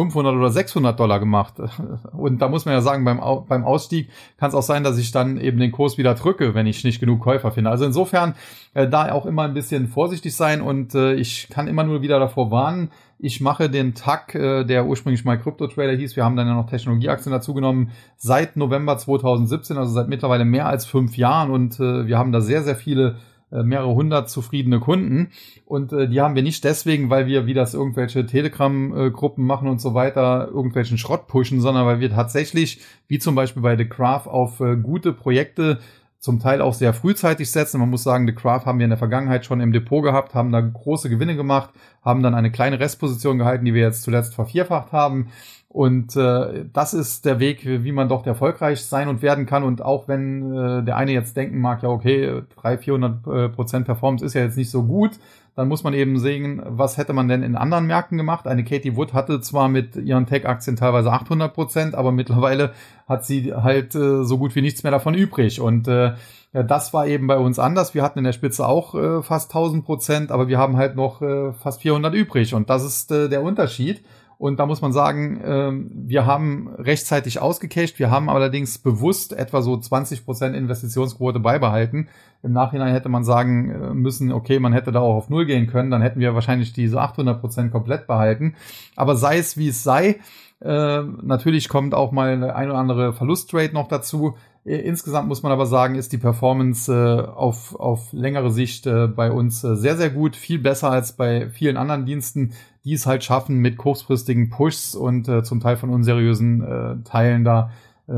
500 0.00 0.34
oder 0.34 0.48
600 0.48 0.98
Dollar 0.98 1.20
gemacht. 1.20 1.54
Und 2.12 2.40
da 2.40 2.48
muss 2.48 2.64
man 2.64 2.72
ja 2.72 2.80
sagen, 2.80 3.04
beim, 3.04 3.20
beim 3.46 3.64
Ausstieg 3.64 4.08
kann 4.38 4.48
es 4.48 4.54
auch 4.54 4.62
sein, 4.62 4.82
dass 4.82 4.96
ich 4.96 5.12
dann 5.12 5.38
eben 5.38 5.58
den 5.58 5.72
Kurs 5.72 5.98
wieder 5.98 6.14
drücke, 6.14 6.54
wenn 6.54 6.66
ich 6.66 6.84
nicht 6.84 7.00
genug 7.00 7.20
Käufer 7.20 7.52
finde. 7.52 7.68
Also 7.68 7.84
insofern 7.84 8.34
äh, 8.72 8.88
da 8.88 9.12
auch 9.12 9.26
immer 9.26 9.42
ein 9.42 9.52
bisschen 9.52 9.88
vorsichtig 9.88 10.34
sein 10.34 10.62
und 10.62 10.94
äh, 10.94 11.14
ich 11.14 11.48
kann 11.50 11.68
immer 11.68 11.84
nur 11.84 12.00
wieder 12.00 12.18
davor 12.18 12.50
warnen. 12.50 12.90
Ich 13.18 13.42
mache 13.42 13.68
den 13.68 13.94
Tag, 13.94 14.34
äh, 14.34 14.64
der 14.64 14.86
ursprünglich 14.86 15.26
mal 15.26 15.38
Crypto 15.38 15.66
Trader 15.66 15.92
hieß, 15.92 16.16
wir 16.16 16.24
haben 16.24 16.36
dann 16.36 16.46
ja 16.46 16.54
noch 16.54 16.70
Technologieaktien 16.70 17.32
dazu 17.32 17.52
genommen, 17.52 17.90
seit 18.16 18.56
November 18.56 18.96
2017, 18.96 19.76
also 19.76 19.92
seit 19.92 20.08
mittlerweile 20.08 20.46
mehr 20.46 20.66
als 20.66 20.86
fünf 20.86 21.18
Jahren 21.18 21.50
und 21.50 21.78
äh, 21.78 22.06
wir 22.06 22.16
haben 22.16 22.32
da 22.32 22.40
sehr, 22.40 22.62
sehr 22.62 22.76
viele 22.76 23.16
mehrere 23.50 23.94
hundert 23.94 24.30
zufriedene 24.30 24.80
Kunden. 24.80 25.30
Und 25.64 25.92
äh, 25.92 26.08
die 26.08 26.20
haben 26.20 26.34
wir 26.34 26.42
nicht 26.42 26.64
deswegen, 26.64 27.10
weil 27.10 27.26
wir, 27.26 27.46
wie 27.46 27.54
das 27.54 27.74
irgendwelche 27.74 28.26
Telegram-Gruppen 28.26 29.44
machen 29.44 29.68
und 29.68 29.80
so 29.80 29.94
weiter, 29.94 30.48
irgendwelchen 30.48 30.98
Schrott 30.98 31.26
pushen, 31.26 31.60
sondern 31.60 31.86
weil 31.86 32.00
wir 32.00 32.10
tatsächlich, 32.10 32.80
wie 33.08 33.18
zum 33.18 33.34
Beispiel 33.34 33.62
bei 33.62 33.76
The 33.76 33.88
Craft, 33.88 34.26
auf 34.26 34.60
äh, 34.60 34.76
gute 34.76 35.12
Projekte 35.12 35.78
zum 36.18 36.38
Teil 36.38 36.60
auch 36.60 36.74
sehr 36.74 36.92
frühzeitig 36.92 37.50
setzen. 37.50 37.80
Man 37.80 37.88
muss 37.88 38.02
sagen, 38.02 38.26
The 38.26 38.34
Craft 38.34 38.66
haben 38.66 38.78
wir 38.78 38.84
in 38.84 38.90
der 38.90 38.98
Vergangenheit 38.98 39.46
schon 39.46 39.60
im 39.60 39.72
Depot 39.72 40.02
gehabt, 40.02 40.34
haben 40.34 40.52
da 40.52 40.60
große 40.60 41.08
Gewinne 41.08 41.34
gemacht, 41.34 41.70
haben 42.04 42.22
dann 42.22 42.34
eine 42.34 42.52
kleine 42.52 42.78
Restposition 42.78 43.38
gehalten, 43.38 43.64
die 43.64 43.72
wir 43.72 43.82
jetzt 43.82 44.02
zuletzt 44.02 44.34
vervierfacht 44.34 44.92
haben. 44.92 45.28
Und 45.72 46.16
äh, 46.16 46.64
das 46.72 46.94
ist 46.94 47.24
der 47.24 47.38
Weg, 47.38 47.64
wie 47.64 47.92
man 47.92 48.08
doch 48.08 48.26
erfolgreich 48.26 48.84
sein 48.84 49.06
und 49.06 49.22
werden 49.22 49.46
kann. 49.46 49.62
Und 49.62 49.82
auch 49.82 50.08
wenn 50.08 50.52
äh, 50.52 50.82
der 50.82 50.96
eine 50.96 51.12
jetzt 51.12 51.36
denken 51.36 51.60
mag, 51.60 51.84
ja 51.84 51.90
okay, 51.90 52.42
300, 52.60 52.82
400 52.82 53.26
äh, 53.26 53.48
Prozent 53.50 53.86
Performance 53.86 54.24
ist 54.24 54.34
ja 54.34 54.42
jetzt 54.42 54.56
nicht 54.56 54.70
so 54.70 54.82
gut, 54.82 55.12
dann 55.54 55.68
muss 55.68 55.84
man 55.84 55.94
eben 55.94 56.18
sehen, 56.18 56.60
was 56.64 56.96
hätte 56.96 57.12
man 57.12 57.28
denn 57.28 57.44
in 57.44 57.54
anderen 57.54 57.86
Märkten 57.86 58.18
gemacht. 58.18 58.48
Eine 58.48 58.64
Katie 58.64 58.96
Wood 58.96 59.12
hatte 59.12 59.40
zwar 59.40 59.68
mit 59.68 59.94
ihren 59.94 60.26
Tech-Aktien 60.26 60.74
teilweise 60.74 61.12
800 61.12 61.54
Prozent, 61.54 61.94
aber 61.94 62.10
mittlerweile 62.10 62.72
hat 63.08 63.24
sie 63.24 63.54
halt 63.54 63.94
äh, 63.94 64.24
so 64.24 64.38
gut 64.38 64.56
wie 64.56 64.62
nichts 64.62 64.82
mehr 64.82 64.90
davon 64.90 65.14
übrig. 65.14 65.60
Und 65.60 65.86
äh, 65.86 66.14
ja, 66.52 66.64
das 66.64 66.92
war 66.92 67.06
eben 67.06 67.28
bei 67.28 67.38
uns 67.38 67.60
anders. 67.60 67.94
Wir 67.94 68.02
hatten 68.02 68.18
in 68.18 68.24
der 68.24 68.32
Spitze 68.32 68.66
auch 68.66 68.96
äh, 68.96 69.22
fast 69.22 69.50
1000 69.50 69.84
Prozent, 69.84 70.32
aber 70.32 70.48
wir 70.48 70.58
haben 70.58 70.76
halt 70.76 70.96
noch 70.96 71.22
äh, 71.22 71.52
fast 71.52 71.82
400 71.82 72.12
übrig. 72.12 72.54
Und 72.54 72.70
das 72.70 72.84
ist 72.84 73.12
äh, 73.12 73.28
der 73.28 73.44
Unterschied. 73.44 74.02
Und 74.40 74.58
da 74.58 74.64
muss 74.64 74.80
man 74.80 74.94
sagen, 74.94 75.38
ähm, 75.44 75.90
wir 75.92 76.24
haben 76.24 76.70
rechtzeitig 76.78 77.42
ausgecasht. 77.42 77.98
Wir 77.98 78.10
haben 78.10 78.30
allerdings 78.30 78.78
bewusst 78.78 79.34
etwa 79.34 79.60
so 79.60 79.76
20 79.76 80.24
Prozent 80.24 80.56
Investitionsquote 80.56 81.40
beibehalten. 81.40 82.08
Im 82.42 82.52
Nachhinein 82.52 82.94
hätte 82.94 83.10
man 83.10 83.22
sagen 83.22 83.70
äh, 83.70 83.92
müssen, 83.92 84.32
okay, 84.32 84.58
man 84.58 84.72
hätte 84.72 84.92
da 84.92 85.00
auch 85.00 85.14
auf 85.16 85.28
Null 85.28 85.44
gehen 85.44 85.66
können. 85.66 85.90
Dann 85.90 86.00
hätten 86.00 86.20
wir 86.20 86.34
wahrscheinlich 86.34 86.72
diese 86.72 87.02
800 87.02 87.38
Prozent 87.38 87.70
komplett 87.70 88.06
behalten. 88.06 88.54
Aber 88.96 89.14
sei 89.14 89.36
es 89.36 89.58
wie 89.58 89.68
es 89.68 89.82
sei, 89.82 90.20
äh, 90.62 91.02
natürlich 91.02 91.68
kommt 91.68 91.92
auch 91.92 92.10
mal 92.10 92.30
eine 92.30 92.54
ein 92.56 92.70
oder 92.70 92.78
andere 92.78 93.12
Verlusttrade 93.12 93.74
noch 93.74 93.88
dazu. 93.88 94.36
Insgesamt 94.64 95.28
muss 95.28 95.42
man 95.42 95.52
aber 95.52 95.64
sagen, 95.66 95.94
ist 95.96 96.12
die 96.12 96.18
Performance 96.18 96.90
äh, 96.92 97.30
auf, 97.30 97.74
auf 97.78 98.12
längere 98.12 98.50
Sicht 98.50 98.86
äh, 98.86 99.06
bei 99.06 99.30
uns 99.30 99.64
äh, 99.64 99.74
sehr, 99.74 99.96
sehr 99.96 100.10
gut. 100.10 100.36
Viel 100.36 100.58
besser 100.58 100.90
als 100.90 101.12
bei 101.12 101.48
vielen 101.50 101.78
anderen 101.78 102.06
Diensten, 102.06 102.52
die 102.84 102.94
es 102.94 103.06
halt 103.06 103.24
schaffen, 103.24 103.58
mit 103.58 103.76
kurzfristigen 103.76 104.50
Pushs 104.50 104.94
und 104.94 105.28
äh, 105.28 105.42
zum 105.42 105.60
Teil 105.60 105.76
von 105.76 105.90
unseriösen 105.90 106.62
äh, 106.62 106.96
Teilen 107.04 107.44
da 107.44 107.70
äh, 108.08 108.12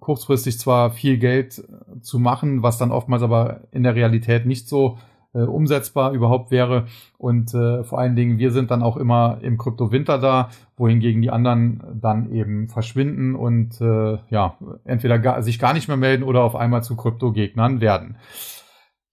kurzfristig 0.00 0.58
zwar 0.58 0.90
viel 0.90 1.18
Geld 1.18 1.62
zu 2.00 2.18
machen, 2.18 2.62
was 2.62 2.78
dann 2.78 2.90
oftmals 2.90 3.22
aber 3.22 3.60
in 3.72 3.82
der 3.82 3.94
Realität 3.94 4.46
nicht 4.46 4.68
so 4.68 4.98
äh, 5.34 5.40
umsetzbar 5.40 6.12
überhaupt 6.12 6.50
wäre. 6.50 6.86
Und 7.18 7.52
äh, 7.52 7.84
vor 7.84 7.98
allen 7.98 8.16
Dingen, 8.16 8.38
wir 8.38 8.50
sind 8.50 8.70
dann 8.70 8.82
auch 8.82 8.96
immer 8.96 9.38
im 9.42 9.58
Krypto-Winter 9.58 10.18
da, 10.18 10.48
wohingegen 10.76 11.20
die 11.20 11.30
anderen 11.30 11.82
dann 12.00 12.32
eben 12.32 12.68
verschwinden 12.68 13.34
und 13.34 13.80
äh, 13.80 14.18
ja, 14.30 14.56
entweder 14.84 15.18
gar, 15.18 15.42
sich 15.42 15.58
gar 15.58 15.74
nicht 15.74 15.88
mehr 15.88 15.96
melden 15.96 16.22
oder 16.22 16.42
auf 16.42 16.56
einmal 16.56 16.82
zu 16.82 16.96
Krypto-Gegnern 16.96 17.80
werden. 17.80 18.16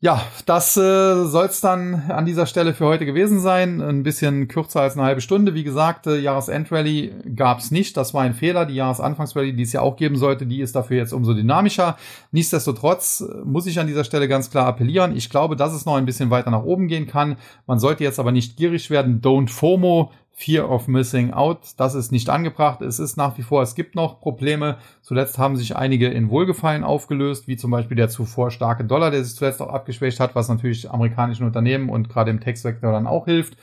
Ja, 0.05 0.21
das 0.45 0.77
äh, 0.77 1.25
soll 1.25 1.47
es 1.47 1.61
dann 1.61 1.95
an 2.09 2.27
dieser 2.27 2.45
Stelle 2.45 2.75
für 2.75 2.85
heute 2.85 3.07
gewesen 3.07 3.39
sein. 3.39 3.81
Ein 3.81 4.03
bisschen 4.03 4.47
kürzer 4.47 4.81
als 4.81 4.93
eine 4.93 5.01
halbe 5.01 5.19
Stunde. 5.19 5.55
Wie 5.55 5.63
gesagt, 5.63 6.05
äh, 6.05 6.19
Jahresendrallye 6.19 7.09
gab 7.35 7.57
es 7.57 7.71
nicht. 7.71 7.97
Das 7.97 8.13
war 8.13 8.21
ein 8.21 8.35
Fehler. 8.35 8.67
Die 8.67 8.75
Jahresanfangsrallye, 8.75 9.53
die 9.53 9.63
es 9.63 9.73
ja 9.73 9.81
auch 9.81 9.95
geben 9.95 10.15
sollte, 10.15 10.45
die 10.45 10.61
ist 10.61 10.75
dafür 10.75 10.97
jetzt 10.97 11.11
umso 11.11 11.33
dynamischer. 11.33 11.97
Nichtsdestotrotz 12.31 13.21
äh, 13.21 13.45
muss 13.45 13.65
ich 13.65 13.79
an 13.79 13.87
dieser 13.87 14.03
Stelle 14.03 14.27
ganz 14.27 14.51
klar 14.51 14.67
appellieren. 14.67 15.17
Ich 15.17 15.31
glaube, 15.31 15.55
dass 15.55 15.73
es 15.73 15.87
noch 15.87 15.95
ein 15.95 16.05
bisschen 16.05 16.29
weiter 16.29 16.51
nach 16.51 16.65
oben 16.65 16.87
gehen 16.87 17.07
kann. 17.07 17.37
Man 17.65 17.79
sollte 17.79 18.03
jetzt 18.03 18.19
aber 18.19 18.31
nicht 18.31 18.57
gierig 18.57 18.91
werden. 18.91 19.21
Don't 19.21 19.49
FOMO. 19.49 20.11
Fear 20.37 20.69
of 20.69 20.89
Missing 20.89 21.31
Out, 21.31 21.59
das 21.77 21.95
ist 21.95 22.11
nicht 22.11 22.29
angebracht. 22.29 22.81
Es 22.81 22.99
ist 22.99 23.15
nach 23.15 23.37
wie 23.37 23.41
vor, 23.41 23.63
es 23.63 23.73
gibt 23.73 23.95
noch 23.95 24.19
Probleme. 24.19 24.77
Zuletzt 25.01 25.37
haben 25.37 25.55
sich 25.55 25.77
einige 25.77 26.09
in 26.09 26.29
Wohlgefallen 26.29 26.83
aufgelöst, 26.83 27.47
wie 27.47 27.55
zum 27.55 27.71
Beispiel 27.71 27.95
der 27.95 28.09
zuvor 28.09 28.51
starke 28.51 28.83
Dollar, 28.83 29.11
der 29.11 29.23
sich 29.23 29.37
zuletzt 29.37 29.61
auch 29.61 29.69
abgeschwächt 29.69 30.19
hat, 30.19 30.35
was 30.35 30.49
natürlich 30.49 30.91
amerikanischen 30.91 31.45
Unternehmen 31.45 31.87
und 31.87 32.09
gerade 32.09 32.31
im 32.31 32.41
Tech-Sektor 32.41 32.91
dann 32.91 33.07
auch 33.07 33.25
hilft. 33.25 33.55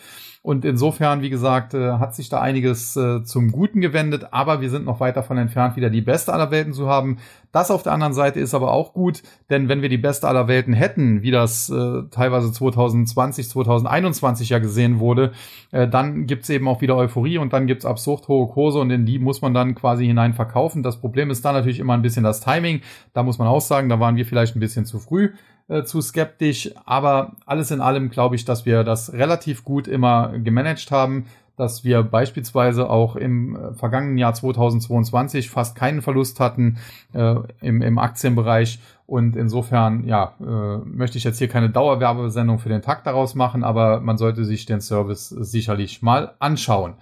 Und 0.45 0.65
insofern, 0.65 1.23
wie 1.23 1.31
gesagt, 1.31 1.73
äh, 1.73 1.93
hat 1.93 2.17
sich 2.17 2.29
da 2.29 2.41
einiges 2.41 2.97
äh, 2.97 3.23
zum 3.23 3.53
Guten 3.53 3.81
gewendet, 3.81 4.27
aber 4.33 4.61
wir 4.61 4.71
sind 4.71 4.85
noch 4.85 4.99
weit 4.99 5.17
davon 5.17 5.39
entfernt, 5.39 5.77
wieder 5.77 5.89
die 5.89 6.01
beste 6.01 6.33
aller 6.33 6.51
Welten 6.51 6.73
zu 6.73 6.89
haben. 6.89 7.19
Das 7.53 7.71
auf 7.71 7.85
der 7.85 7.93
anderen 7.93 8.13
Seite 8.13 8.41
ist 8.41 8.53
aber 8.53 8.73
auch 8.73 8.93
gut, 8.93 9.23
denn 9.51 9.69
wenn 9.69 9.83
wir 9.83 9.89
die 9.89 9.99
beste 9.99 10.27
aller 10.27 10.49
Welten 10.49 10.75
hätten, 10.75 11.23
wie 11.23 11.31
das 11.31 11.71
äh, 11.71 12.03
teilweise 12.11 12.51
2020, 12.51 13.51
2021 13.51 14.49
ja 14.49 14.59
gesehen 14.59 14.99
wurde, 14.99 15.33
dann 15.71 16.27
gibt's 16.27 16.51
eben 16.51 16.69
auch 16.69 16.83
wieder 16.83 16.97
Euphorie 16.97 17.39
und 17.39 17.55
dann 17.55 17.67
gibt's 17.67 17.87
absurd 17.87 18.29
hohe 18.29 18.47
Kurse 18.49 18.79
und 18.79 18.91
in 18.91 19.07
die 19.07 19.19
muss 19.19 19.41
man 19.41 19.55
dann 19.55 19.75
quasi 19.75 20.05
hinein 20.05 20.35
verkaufen. 20.35 20.83
Das 20.83 21.01
Problem 21.01 21.31
ist 21.31 21.45
da 21.47 21.53
natürlich 21.53 21.79
immer 21.79 21.95
ein 21.95 22.03
bisschen 22.03 22.25
das 22.25 22.41
Timing. 22.41 22.83
Da 23.15 23.23
muss 23.23 23.39
man 23.39 23.49
auch 23.49 23.63
sagen, 23.63 23.89
da 23.89 23.99
waren 23.99 24.17
wir 24.17 24.27
vielleicht 24.27 24.55
ein 24.55 24.61
bisschen 24.61 24.85
zu 24.85 24.99
früh 24.99 25.31
äh, 25.69 25.85
zu 25.85 26.01
skeptisch. 26.01 26.71
Aber 26.85 27.33
alles 27.47 27.71
in 27.71 27.81
allem 27.81 28.11
glaube 28.11 28.37
ich, 28.37 28.45
dass 28.45 28.67
wir 28.67 28.85
das 28.85 29.13
relativ 29.13 29.65
gut 29.65 29.89
immer 29.89 30.39
gemanagt 30.39 30.91
haben, 30.91 31.27
dass 31.57 31.85
wir 31.85 32.03
beispielsweise 32.03 32.89
auch 32.89 33.17
im 33.17 33.57
äh, 33.57 33.75
vergangenen 33.75 34.19
Jahr 34.19 34.35
2022 34.35 35.51
fast 35.51 35.77
keinen 35.77 36.03
Verlust 36.03 36.41
hatten 36.41 36.79
äh, 37.13 37.37
im, 37.61 37.83
im 37.83 37.99
Aktienbereich. 37.99 38.81
Und 39.07 39.37
insofern, 39.37 40.05
ja, 40.07 40.35
äh, 40.41 40.79
möchte 40.87 41.19
ich 41.19 41.25
jetzt 41.25 41.39
hier 41.39 41.49
keine 41.49 41.69
Dauerwerbesendung 41.69 42.59
für 42.59 42.71
den 42.71 42.81
Tag 42.81 43.05
daraus 43.05 43.35
machen, 43.35 43.63
aber 43.63 44.01
man 44.01 44.17
sollte 44.17 44.45
sich 44.45 44.65
den 44.65 44.81
Service 44.81 45.29
sicherlich 45.29 46.01
mal 46.01 46.35
anschauen. 46.39 46.95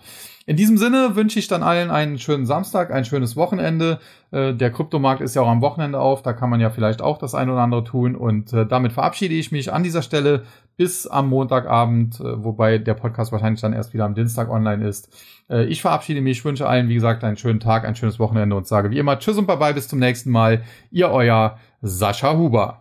In 0.46 0.56
diesem 0.56 0.78
Sinne 0.78 1.14
wünsche 1.14 1.38
ich 1.38 1.46
dann 1.46 1.62
allen 1.62 1.92
einen 1.92 2.18
schönen 2.18 2.46
Samstag, 2.46 2.90
ein 2.90 3.04
schönes 3.04 3.36
Wochenende. 3.36 4.00
Äh, 4.32 4.54
der 4.54 4.70
Kryptomarkt 4.70 5.20
ist 5.20 5.34
ja 5.34 5.42
auch 5.42 5.48
am 5.48 5.60
Wochenende 5.60 5.98
auf, 5.98 6.22
da 6.22 6.32
kann 6.32 6.50
man 6.50 6.60
ja 6.60 6.70
vielleicht 6.70 7.02
auch 7.02 7.18
das 7.18 7.34
eine 7.34 7.52
oder 7.52 7.62
andere 7.62 7.84
tun. 7.84 8.14
Und 8.14 8.52
äh, 8.52 8.66
damit 8.66 8.92
verabschiede 8.92 9.34
ich 9.34 9.52
mich 9.52 9.72
an 9.72 9.82
dieser 9.82 10.02
Stelle 10.02 10.44
bis 10.76 11.06
am 11.06 11.28
Montagabend, 11.28 12.20
äh, 12.20 12.44
wobei 12.44 12.78
der 12.78 12.94
Podcast 12.94 13.32
wahrscheinlich 13.32 13.60
dann 13.60 13.72
erst 13.72 13.92
wieder 13.92 14.04
am 14.04 14.14
Dienstag 14.14 14.50
online 14.50 14.86
ist. 14.86 15.08
Ich 15.66 15.82
verabschiede 15.82 16.20
mich, 16.20 16.44
wünsche 16.44 16.68
allen, 16.68 16.88
wie 16.88 16.94
gesagt, 16.94 17.24
einen 17.24 17.36
schönen 17.36 17.58
Tag, 17.58 17.84
ein 17.84 17.96
schönes 17.96 18.20
Wochenende 18.20 18.54
und 18.54 18.68
sage 18.68 18.92
wie 18.92 18.98
immer 18.98 19.18
Tschüss 19.18 19.36
und 19.36 19.48
Bye-bye, 19.48 19.74
bis 19.74 19.88
zum 19.88 19.98
nächsten 19.98 20.30
Mal. 20.30 20.62
Ihr 20.92 21.10
euer 21.10 21.58
Sascha 21.82 22.36
Huber. 22.36 22.78